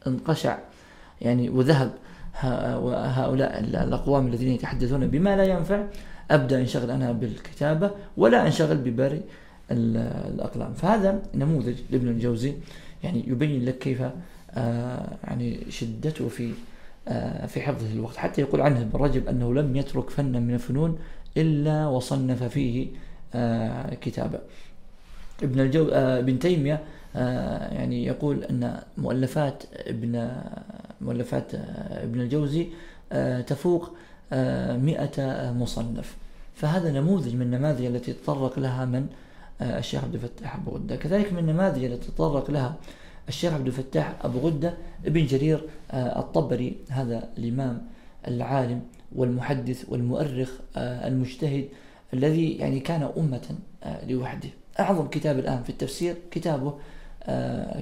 انقشع 0.06 0.58
يعني 1.20 1.48
وذهب 1.48 1.92
هؤلاء 2.34 3.60
الأقوام 3.60 4.26
الذين 4.26 4.48
يتحدثون 4.48 5.06
بما 5.06 5.36
لا 5.36 5.44
ينفع 5.44 5.84
أبدأ 6.30 6.60
أنشغل 6.60 6.90
أنا 6.90 7.12
بالكتابة 7.12 7.90
ولا 8.16 8.46
أنشغل 8.46 8.76
ببري 8.76 9.22
الأقلام. 9.70 10.72
فهذا 10.74 11.22
نموذج 11.34 11.76
لابن 11.90 12.08
الجوزي 12.08 12.54
يعني 13.04 13.24
يبين 13.28 13.64
لك 13.64 13.78
كيف 13.78 14.02
آه، 14.54 15.18
يعني 15.24 15.70
شدته 15.70 16.28
في 16.28 16.52
آه، 17.08 17.46
في 17.46 17.60
حفظه 17.60 17.92
الوقت. 17.92 18.16
حتى 18.16 18.40
يقول 18.40 18.60
عنه 18.60 18.80
ابن 18.80 18.98
رجب 18.98 19.28
أنه 19.28 19.54
لم 19.54 19.76
يترك 19.76 20.10
فنا 20.10 20.40
من 20.40 20.54
الفنون 20.54 20.98
إلا 21.36 21.86
وصنف 21.86 22.42
فيه 22.42 22.88
آه، 23.34 23.94
كتابا 23.94 24.40
ابن 25.42 25.60
الجو 25.60 25.88
ابن 25.92 26.38
تيمية 26.38 26.80
يعني 27.72 28.04
يقول 28.04 28.44
أن 28.44 28.80
مؤلفات 28.98 29.62
ابن 29.72 30.28
مؤلفات 31.00 31.54
ابن 31.90 32.20
الجوزي 32.20 32.66
تفوق 33.46 33.90
مئة 34.72 35.52
مصنف. 35.52 36.16
فهذا 36.54 36.92
نموذج 36.92 37.34
من 37.34 37.42
النماذج 37.42 37.84
التي 37.84 38.12
تطرق 38.12 38.58
لها 38.58 38.84
من؟ 38.84 39.06
آه، 39.60 39.78
الشيخ 39.78 40.04
عبد 40.04 40.14
الفتاح 40.14 40.56
أبو 40.56 40.70
غدة. 40.70 40.96
كذلك 40.96 41.32
من 41.32 41.38
النماذج 41.38 41.84
التي 41.84 42.08
تطرق 42.08 42.50
لها 42.50 42.74
الشيخ 43.28 43.52
عبد 43.52 43.66
الفتاح 43.66 44.14
أبو 44.22 44.38
غدة 44.38 44.74
ابن 45.06 45.26
جرير 45.26 45.60
آه، 45.90 46.20
الطبري 46.20 46.76
هذا 46.88 47.28
الإمام 47.38 47.86
العالم 48.28 48.82
والمحدث 49.16 49.84
والمؤرخ 49.88 50.50
آه، 50.76 51.08
المجتهد 51.08 51.68
الذي 52.14 52.52
يعني 52.52 52.80
كان 52.80 53.10
أمة 53.16 53.54
لوحده. 54.08 54.48
أعظم 54.80 55.08
كتاب 55.08 55.38
الآن 55.38 55.62
في 55.62 55.70
التفسير 55.70 56.16
كتابه 56.30 56.74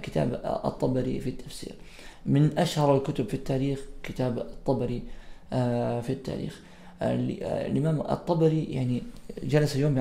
كتاب 0.02 0.40
الطبري 0.64 1.20
في 1.20 1.30
التفسير. 1.30 1.74
من 2.26 2.58
أشهر 2.58 2.96
الكتب 2.96 3.28
في 3.28 3.34
التاريخ 3.34 3.80
كتاب 4.02 4.38
الطبري 4.38 5.02
في 6.00 6.10
التاريخ. 6.10 6.60
الإمام 7.02 8.00
الطبري 8.00 8.64
يعني 8.64 9.02
جلس 9.42 9.76
يوم 9.76 9.94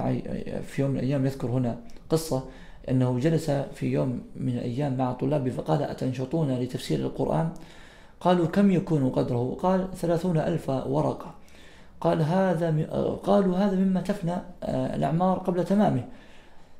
في 0.67 0.82
يوم 0.82 0.91
من 0.91 1.00
الأيام 1.00 1.26
يذكر 1.26 1.47
هنا 1.47 1.78
قصة 2.10 2.43
أنه 2.89 3.19
جلس 3.19 3.52
في 3.52 3.86
يوم 3.86 4.21
من 4.36 4.54
الأيام 4.54 4.97
مع 4.97 5.13
طلابه 5.13 5.52
فقال 5.52 5.84
أتنشطون 5.84 6.60
لتفسير 6.60 7.00
القرآن؟ 7.00 7.50
قالوا 8.21 8.47
كم 8.47 8.71
يكون 8.71 9.10
قدره؟ 9.10 9.58
قال 9.62 9.88
ثلاثون 9.95 10.38
ألف 10.38 10.69
ورقة. 10.69 11.34
قال 12.02 12.21
هذا 12.21 12.86
قالوا 13.23 13.58
هذا 13.58 13.76
مما 13.76 14.02
تفنى 14.02 14.36
آه، 14.63 14.95
الأعمار 14.95 15.38
قبل 15.38 15.65
تمامه. 15.65 16.04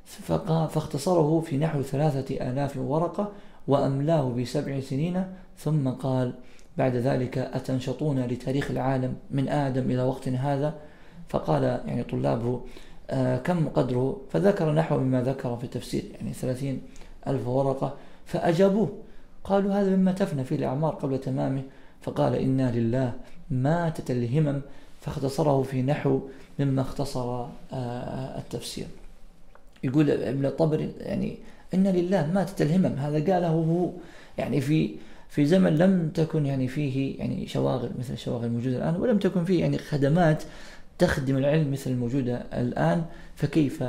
فاختصره 0.08 1.40
في 1.40 1.56
نحو 1.56 1.82
ثلاثة 1.82 2.50
آلاف 2.50 2.76
ورقة 2.76 3.32
وأملاه 3.68 4.28
بسبع 4.28 4.80
سنين 4.80 5.24
ثم 5.58 5.88
قال 5.88 6.32
بعد 6.78 6.96
ذلك 6.96 7.38
أتنشطون 7.38 8.20
لتاريخ 8.20 8.70
العالم 8.70 9.14
من 9.30 9.48
آدم 9.48 9.90
إلى 9.90 10.02
وقتنا 10.02 10.54
هذا؟ 10.54 10.74
فقال 11.28 11.62
يعني 11.62 12.02
طلابه 12.02 12.60
آه 13.10 13.36
كم 13.36 13.68
قدره؟ 13.68 14.20
فذكر 14.30 14.72
نحو 14.72 14.98
مما 14.98 15.22
ذكر 15.22 15.56
في 15.56 15.64
التفسير 15.64 16.04
يعني 16.14 16.32
ثلاثين 16.32 16.82
ألف 17.26 17.48
ورقة. 17.48 17.94
فأجابوه 18.26 18.92
قالوا 19.44 19.74
هذا 19.74 19.96
مما 19.96 20.12
تفنى 20.12 20.44
في 20.44 20.54
الأعمار 20.54 20.94
قبل 20.94 21.18
تمامه. 21.18 21.62
فقال 22.00 22.34
إنا 22.34 22.70
لله 22.70 23.12
ماتت 23.50 24.10
الهمم. 24.10 24.60
فاختصره 25.00 25.62
في 25.62 25.82
نحو 25.82 26.20
مما 26.58 26.82
اختصر 26.82 27.46
آه 27.72 28.38
التفسير. 28.38 28.86
يقول 29.84 30.10
ابن 30.10 30.46
الطبري 30.46 30.92
يعني 31.00 31.36
إن 31.74 31.86
لله 31.86 32.26
ماتت 32.26 32.62
الهمم 32.62 32.98
هذا 32.98 33.34
قاله 33.34 33.48
هو. 33.48 33.90
يعني 34.38 34.60
في 34.60 34.90
في 35.28 35.44
زمن 35.44 35.78
لم 35.78 36.10
تكن 36.14 36.46
يعني 36.46 36.68
فيه 36.68 37.18
يعني 37.18 37.46
شواغل 37.46 37.90
مثل 37.98 38.12
الشواغل 38.12 38.44
الموجودة 38.44 38.76
الآن 38.76 38.96
ولم 38.96 39.18
تكن 39.18 39.44
فيه 39.44 39.60
يعني 39.60 39.78
خدمات 39.78 40.42
تخدم 40.98 41.36
العلم 41.36 41.72
مثل 41.72 41.90
الموجودة 41.90 42.42
الآن 42.52 43.04
فكيف 43.36 43.84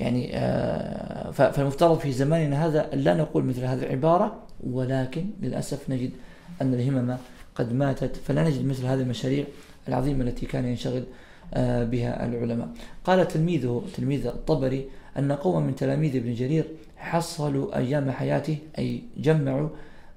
يعني 0.00 0.30
آه، 0.34 1.30
فالمفترض 1.30 1.98
في 1.98 2.12
زماننا 2.12 2.66
هذا 2.66 2.90
لا 2.94 3.14
نقول 3.14 3.44
مثل 3.44 3.64
هذه 3.64 3.82
العبارة 3.82 4.42
ولكن 4.64 5.26
للأسف 5.42 5.90
نجد 5.90 6.10
أن 6.62 6.74
الهمم 6.74 7.16
قد 7.54 7.72
ماتت 7.72 8.16
فلا 8.16 8.44
نجد 8.48 8.64
مثل 8.64 8.86
هذه 8.86 9.00
المشاريع 9.00 9.44
العظيمة 9.88 10.24
التي 10.24 10.46
كان 10.46 10.64
ينشغل 10.64 11.02
آه، 11.54 11.84
بها 11.84 12.26
العلماء. 12.26 12.68
قال 13.04 13.28
تلميذه 13.28 13.82
تلميذ 13.96 14.26
الطبري 14.26 14.88
أن 15.18 15.32
قوما 15.32 15.60
من 15.60 15.74
تلاميذ 15.76 16.16
ابن 16.16 16.34
جرير 16.34 16.64
حصلوا 16.96 17.76
أيام 17.76 18.10
حياته 18.10 18.58
أي 18.78 19.02
جمعوا 19.16 19.68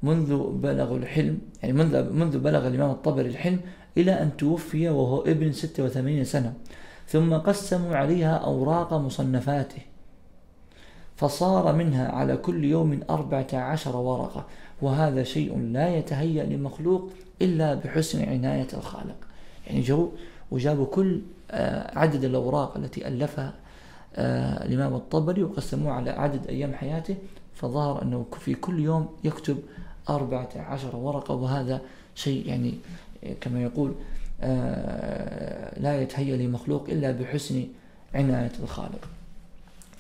منذ 0.04 0.48
بلغ 0.48 0.96
الحلم 0.96 1.40
يعني 1.64 1.74
منذ 1.74 2.14
منذ 2.14 2.40
بلغ 2.40 2.68
الإمام 2.68 2.92
الطبري 2.92 3.30
الحلم 3.30 3.60
إلى 3.98 4.12
أن 4.12 4.38
توفي 4.38 4.90
وهو 4.90 5.22
ابن 5.22 5.52
86 5.52 6.24
سنة. 6.24 6.54
ثم 7.08 7.34
قسموا 7.34 7.96
عليها 7.96 8.36
أوراق 8.36 8.94
مصنفاته. 8.94 9.82
فصار 11.16 11.76
منها 11.76 12.12
على 12.12 12.38
كل 12.38 12.64
يوم 12.64 13.00
أربعة 13.10 13.48
عشر 13.54 13.96
ورقة. 13.98 14.46
وهذا 14.82 15.24
شيء 15.24 15.58
لا 15.60 15.96
يتهيأ 15.96 16.44
لمخلوق 16.44 17.10
إلا 17.42 17.74
بحسن 17.74 18.30
عناية 18.30 18.68
الخالق. 18.74 19.18
يعني 19.68 19.82
جو 19.82 20.12
وجابوا 20.52 20.86
كل 20.86 21.22
آه، 21.52 22.00
عدد 22.00 22.24
الأوراق 22.24 22.78
التي 22.78 23.08
ألفها 23.08 23.54
الإمام 24.66 24.94
الطبري 24.96 25.44
وقسموها 25.44 25.94
على 25.94 26.10
عدد 26.10 26.48
أيام 26.48 26.74
حياته 26.74 27.16
فظهر 27.56 28.02
أنه 28.02 28.26
في 28.40 28.54
كل 28.54 28.80
يوم 28.80 29.10
يكتب 29.24 29.58
أربعة 30.10 30.50
عشر 30.56 30.96
ورقة 30.96 31.34
وهذا 31.34 31.82
شيء 32.16 32.48
يعني 32.48 32.74
كما 33.42 33.64
يقول 33.64 33.94
آه، 34.42 35.80
لا 35.80 36.02
يتهيأ 36.02 36.38
لمخلوق 36.38 36.90
إلا 36.90 37.12
بحسن 37.12 37.64
عناية 38.16 38.52
الخالق. 38.64 39.08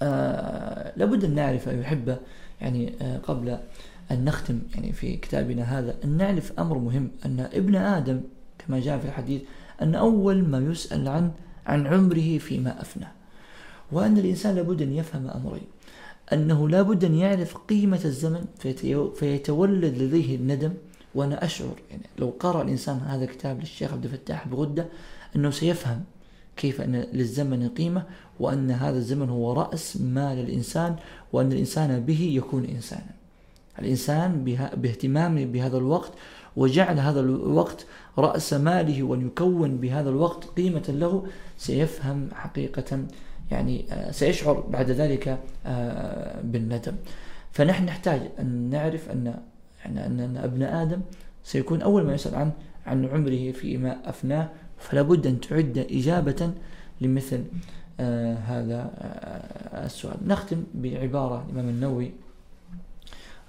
آه 0.01 0.93
لابد 0.97 1.24
أن 1.24 1.36
نعرف 1.36 1.70
الأحبة 1.70 2.18
يعني 2.61 2.93
آه 3.01 3.18
قبل 3.18 3.57
أن 4.11 4.26
نختم 4.26 4.59
يعني 4.76 4.91
في 4.91 5.18
كتابنا 5.18 5.80
هذا 5.80 5.95
أن 6.03 6.18
نعرف 6.18 6.59
أمر 6.59 6.78
مهم 6.78 7.09
أن 7.26 7.39
ابن 7.53 7.76
آدم 7.76 8.22
كما 8.59 8.80
جاء 8.80 8.97
في 8.99 9.05
الحديث 9.05 9.41
أن 9.82 9.95
أول 9.95 10.43
ما 10.43 10.59
يسأل 10.59 11.07
عن 11.07 11.32
عن 11.66 11.88
عمره 11.88 12.38
فيما 12.38 12.82
أفنى. 12.82 13.07
وأن 13.91 14.17
الإنسان 14.17 14.55
لابد 14.55 14.81
أن 14.81 14.93
يفهم 14.93 15.27
أمرين. 15.27 15.67
أنه 16.33 16.69
لابد 16.69 17.03
أن 17.05 17.15
يعرف 17.15 17.57
قيمة 17.57 18.01
الزمن 18.05 18.45
فيتولد 19.15 19.97
لديه 19.97 20.36
الندم. 20.36 20.73
وأنا 21.15 21.45
أشعر 21.45 21.75
يعني 21.91 22.03
لو 22.19 22.33
قرأ 22.39 22.61
الإنسان 22.61 22.97
هذا 22.97 23.23
الكتاب 23.23 23.59
للشيخ 23.59 23.93
عبد 23.93 24.05
الفتاح 24.05 24.47
بغدة 24.47 24.88
أنه 25.36 25.49
سيفهم 25.49 26.03
كيف 26.57 26.81
أن 26.81 26.95
للزمن 26.95 27.69
قيمة 27.69 28.03
وأن 28.39 28.71
هذا 28.71 28.97
الزمن 28.97 29.29
هو 29.29 29.53
رأس 29.53 29.97
مال 30.01 30.39
الإنسان 30.39 30.95
وأن 31.33 31.51
الإنسان 31.51 31.99
به 31.99 32.21
يكون 32.21 32.65
إنسانا. 32.65 33.15
الإنسان 33.79 34.43
باهتمامه 34.75 35.45
بهذا 35.45 35.77
الوقت 35.77 36.11
وجعل 36.55 36.99
هذا 36.99 37.19
الوقت 37.19 37.86
رأس 38.17 38.53
ماله 38.53 39.03
وأن 39.03 39.27
يكون 39.27 39.77
بهذا 39.77 40.09
الوقت 40.09 40.43
قيمة 40.45 40.83
له 40.89 41.27
سيفهم 41.57 42.29
حقيقة 42.33 43.05
يعني 43.51 43.85
آه، 43.91 44.11
سيشعر 44.11 44.59
بعد 44.59 44.91
ذلك 44.91 45.39
آه، 45.65 46.41
بالندم. 46.41 46.95
فنحن 47.51 47.85
نحتاج 47.85 48.21
أن 48.39 48.69
نعرف 48.69 49.09
أن 49.09 49.39
أن 49.85 50.37
أبن 50.43 50.63
آدم 50.63 51.01
سيكون 51.43 51.81
أول 51.81 52.03
ما 52.03 52.13
يسأل 52.13 52.35
عن 52.35 52.51
عن 52.85 53.05
عمره 53.05 53.51
فيما 53.51 54.09
أفناه 54.09 54.49
فلا 54.77 55.01
بد 55.01 55.27
أن 55.27 55.39
تعد 55.39 55.77
إجابة 55.91 56.51
لمثل 57.01 57.43
آه 57.99 58.33
هذا 58.35 58.91
السؤال. 59.85 60.17
نختم 60.27 60.63
بعبارة 60.73 61.45
الإمام 61.45 61.69
النووي 61.69 62.11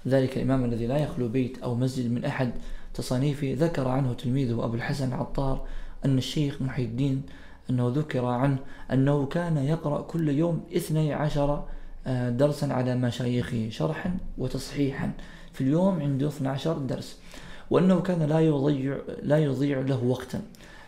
ذلك 0.07 0.37
الإمام 0.37 0.65
الذي 0.65 0.87
لا 0.87 0.97
يخلو 0.97 1.27
بيت 1.27 1.57
أو 1.57 1.75
مسجد 1.75 2.11
من 2.11 2.25
أحد 2.25 2.51
تصانيفه. 2.93 3.55
ذكر 3.59 3.87
عنه 3.87 4.13
تلميذه 4.13 4.65
أبو 4.65 4.75
الحسن 4.75 5.13
عطار 5.13 5.65
أن 6.05 6.17
الشيخ 6.17 6.61
محي 6.61 6.83
الدين 6.83 7.21
أنه 7.69 7.93
ذكر 7.95 8.25
عنه 8.25 8.57
أنه 8.93 9.25
كان 9.25 9.57
يقرأ 9.57 10.01
كل 10.01 10.29
يوم 10.29 10.63
اثني 10.75 11.13
عشر 11.13 11.63
آه، 12.07 12.29
درسا 12.29 12.65
على 12.65 12.95
مشايخه 12.95 13.69
شرحا 13.69 14.17
وتصحيحا. 14.37 15.11
في 15.53 15.61
اليوم 15.61 15.99
عنده 15.99 16.27
12 16.27 16.77
درس. 16.77 17.19
وأنه 17.69 18.01
كان 18.01 18.23
لا 18.23 18.39
يضيع, 18.39 18.97
لا 19.23 19.37
يضيع 19.37 19.79
له 19.79 20.03
وقتا. 20.03 20.41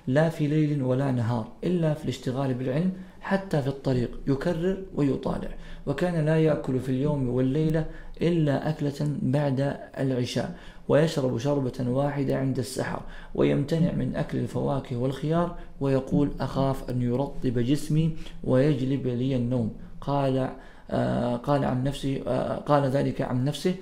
لا 0.07 0.29
في 0.29 0.47
ليل 0.47 0.83
ولا 0.83 1.11
نهار 1.11 1.47
إلا 1.63 1.93
في 1.93 2.03
الاشتغال 2.03 2.53
بالعلم 2.53 2.91
حتى 3.21 3.61
في 3.61 3.67
الطريق 3.67 4.19
يكرر 4.27 4.77
ويطالع. 4.95 5.49
وكان 5.87 6.25
لا 6.25 6.39
يأكل 6.39 6.79
في 6.79 6.89
اليوم 6.89 7.29
والليلة 7.29 7.85
إلا 8.21 8.69
أكلة 8.69 9.17
بعد 9.21 9.77
العشاء. 9.99 10.55
ويشرب 10.89 11.37
شربة 11.37 11.89
واحدة 11.89 12.37
عند 12.37 12.59
السحر 12.59 13.01
ويمتنع 13.35 13.91
من 13.91 14.15
أكل 14.15 14.37
الفواكه 14.37 14.97
والخيار 14.97 15.55
ويقول 15.81 16.29
أخاف 16.39 16.89
أن 16.89 17.01
يرطب 17.01 17.59
جسمي 17.59 18.15
ويجلب 18.43 19.07
لي 19.07 19.35
النوم. 19.35 19.71
قال 20.01 20.49
آه 20.91 21.35
قال 21.35 21.65
عن 21.65 21.83
نفسه 21.83 22.21
آه 22.27 22.57
قال 22.57 22.83
ذلك 22.83 23.21
عن 23.21 23.45
نفسه 23.45 23.75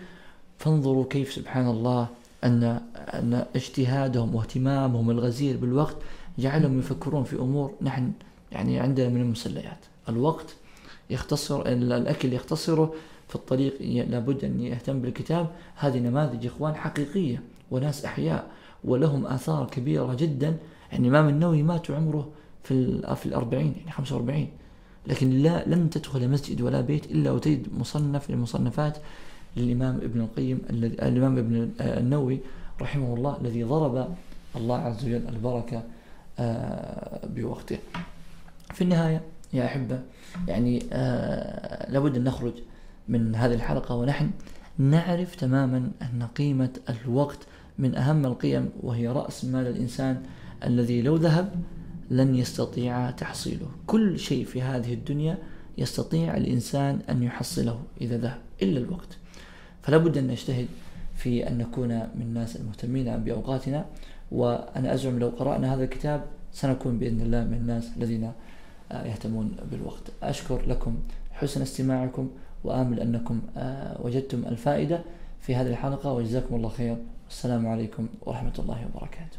فانظروا 0.57 1.05
كيف 1.09 1.33
سبحان 1.33 1.67
الله 1.67 2.07
أن 2.43 2.81
أن 3.13 3.45
اجتهادهم 3.55 4.35
واهتمامهم 4.35 5.09
الغزير 5.11 5.57
بالوقت 5.57 5.95
جعلهم 6.39 6.79
يفكرون 6.79 7.23
في 7.23 7.35
أمور 7.35 7.73
نحن 7.81 8.11
يعني 8.51 8.79
عندنا 8.79 9.09
من 9.09 9.21
المسليات. 9.21 9.79
الوقت 10.09 10.55
يختصر 11.09 11.61
الأكل 11.65 12.33
يختصره 12.33 12.93
في 13.27 13.35
الطريق 13.35 13.81
لابد 14.09 14.43
أن 14.43 14.61
يهتم 14.61 15.01
بالكتاب. 15.01 15.47
هذه 15.75 15.99
نماذج 15.99 16.45
إخوان 16.45 16.75
حقيقية 16.75 17.41
وناس 17.71 18.05
أحياء 18.05 18.47
ولهم 18.83 19.25
آثار 19.25 19.67
كبيرة 19.71 20.13
جدا. 20.13 20.57
يعني 20.91 21.07
الإمام 21.07 21.29
النووي 21.29 21.63
مات 21.63 21.91
عمره 21.91 22.29
في 22.63 23.01
في 23.15 23.25
الأربعين 23.25 23.73
يعني 23.77 23.91
45 23.91 24.47
لكن 25.07 25.29
لا 25.29 25.63
لم 25.67 25.87
تدخل 25.87 26.29
مسجد 26.29 26.61
ولا 26.61 26.81
بيت 26.81 27.05
إلا 27.11 27.31
وتجد 27.31 27.67
مصنف 27.77 28.29
للمصنفات 28.29 28.97
للإمام 29.57 29.95
ابن 29.95 30.21
القيم 30.21 30.61
الإمام 30.69 31.37
ابن 31.37 31.71
النووي 31.79 32.39
رحمه 32.81 33.13
الله 33.13 33.37
الذي 33.41 33.63
ضرب 33.63 34.15
الله 34.55 34.77
عز 34.77 35.05
وجل 35.05 35.27
البركة 35.29 35.83
آه، 36.39 37.27
بوقته. 37.27 37.77
في 38.73 38.81
النهاية 38.81 39.21
يا 39.53 39.65
أحبة 39.65 39.99
يعني 40.47 40.83
آه، 40.93 41.91
لابد 41.91 42.15
أن 42.15 42.23
نخرج 42.23 42.53
من 43.09 43.35
هذه 43.35 43.53
الحلقة 43.53 43.95
ونحن 43.95 44.29
نعرف 44.77 45.35
تماما 45.35 45.91
أن 46.01 46.27
قيمة 46.35 46.69
الوقت 46.89 47.39
من 47.79 47.95
أهم 47.95 48.25
القيم 48.25 48.69
وهي 48.83 49.07
رأس 49.07 49.45
مال 49.45 49.67
الإنسان 49.67 50.23
الذي 50.63 51.01
لو 51.01 51.15
ذهب 51.15 51.55
لن 52.11 52.35
يستطيع 52.35 53.11
تحصيله. 53.11 53.67
كل 53.87 54.19
شيء 54.19 54.45
في 54.45 54.61
هذه 54.61 54.93
الدنيا 54.93 55.37
يستطيع 55.77 56.37
الإنسان 56.37 56.99
أن 57.09 57.23
يحصله 57.23 57.79
إذا 58.01 58.17
ذهب 58.17 58.41
إلا 58.61 58.79
الوقت. 58.79 59.17
فلا 59.81 59.97
بد 59.97 60.17
أن 60.17 60.27
نجتهد 60.27 60.67
في 61.15 61.47
أن 61.47 61.57
نكون 61.57 61.87
من 61.89 62.21
الناس 62.21 62.55
المهتمين 62.55 63.23
بأوقاتنا 63.23 63.85
وأنا 64.31 64.93
أزعم 64.93 65.19
لو 65.19 65.29
قرأنا 65.29 65.73
هذا 65.73 65.83
الكتاب 65.83 66.25
سنكون 66.51 66.99
بإذن 66.99 67.21
الله 67.21 67.43
من 67.43 67.53
الناس 67.53 67.89
الذين 67.97 68.31
يهتمون 68.91 69.55
بالوقت. 69.71 70.03
أشكر 70.23 70.61
لكم 70.67 70.97
حسن 71.31 71.61
استماعكم. 71.61 72.29
وآمل 72.63 72.99
أنكم 72.99 73.41
آه، 73.57 74.01
وجدتم 74.01 74.45
الفائدة 74.45 75.01
في 75.41 75.55
هذه 75.55 75.67
الحلقة 75.67 76.13
وجزاكم 76.13 76.55
الله 76.55 76.69
خير 76.69 76.97
والسلام 77.25 77.67
عليكم 77.67 78.07
ورحمة 78.21 78.53
الله 78.59 78.85
وبركاته. 78.93 79.37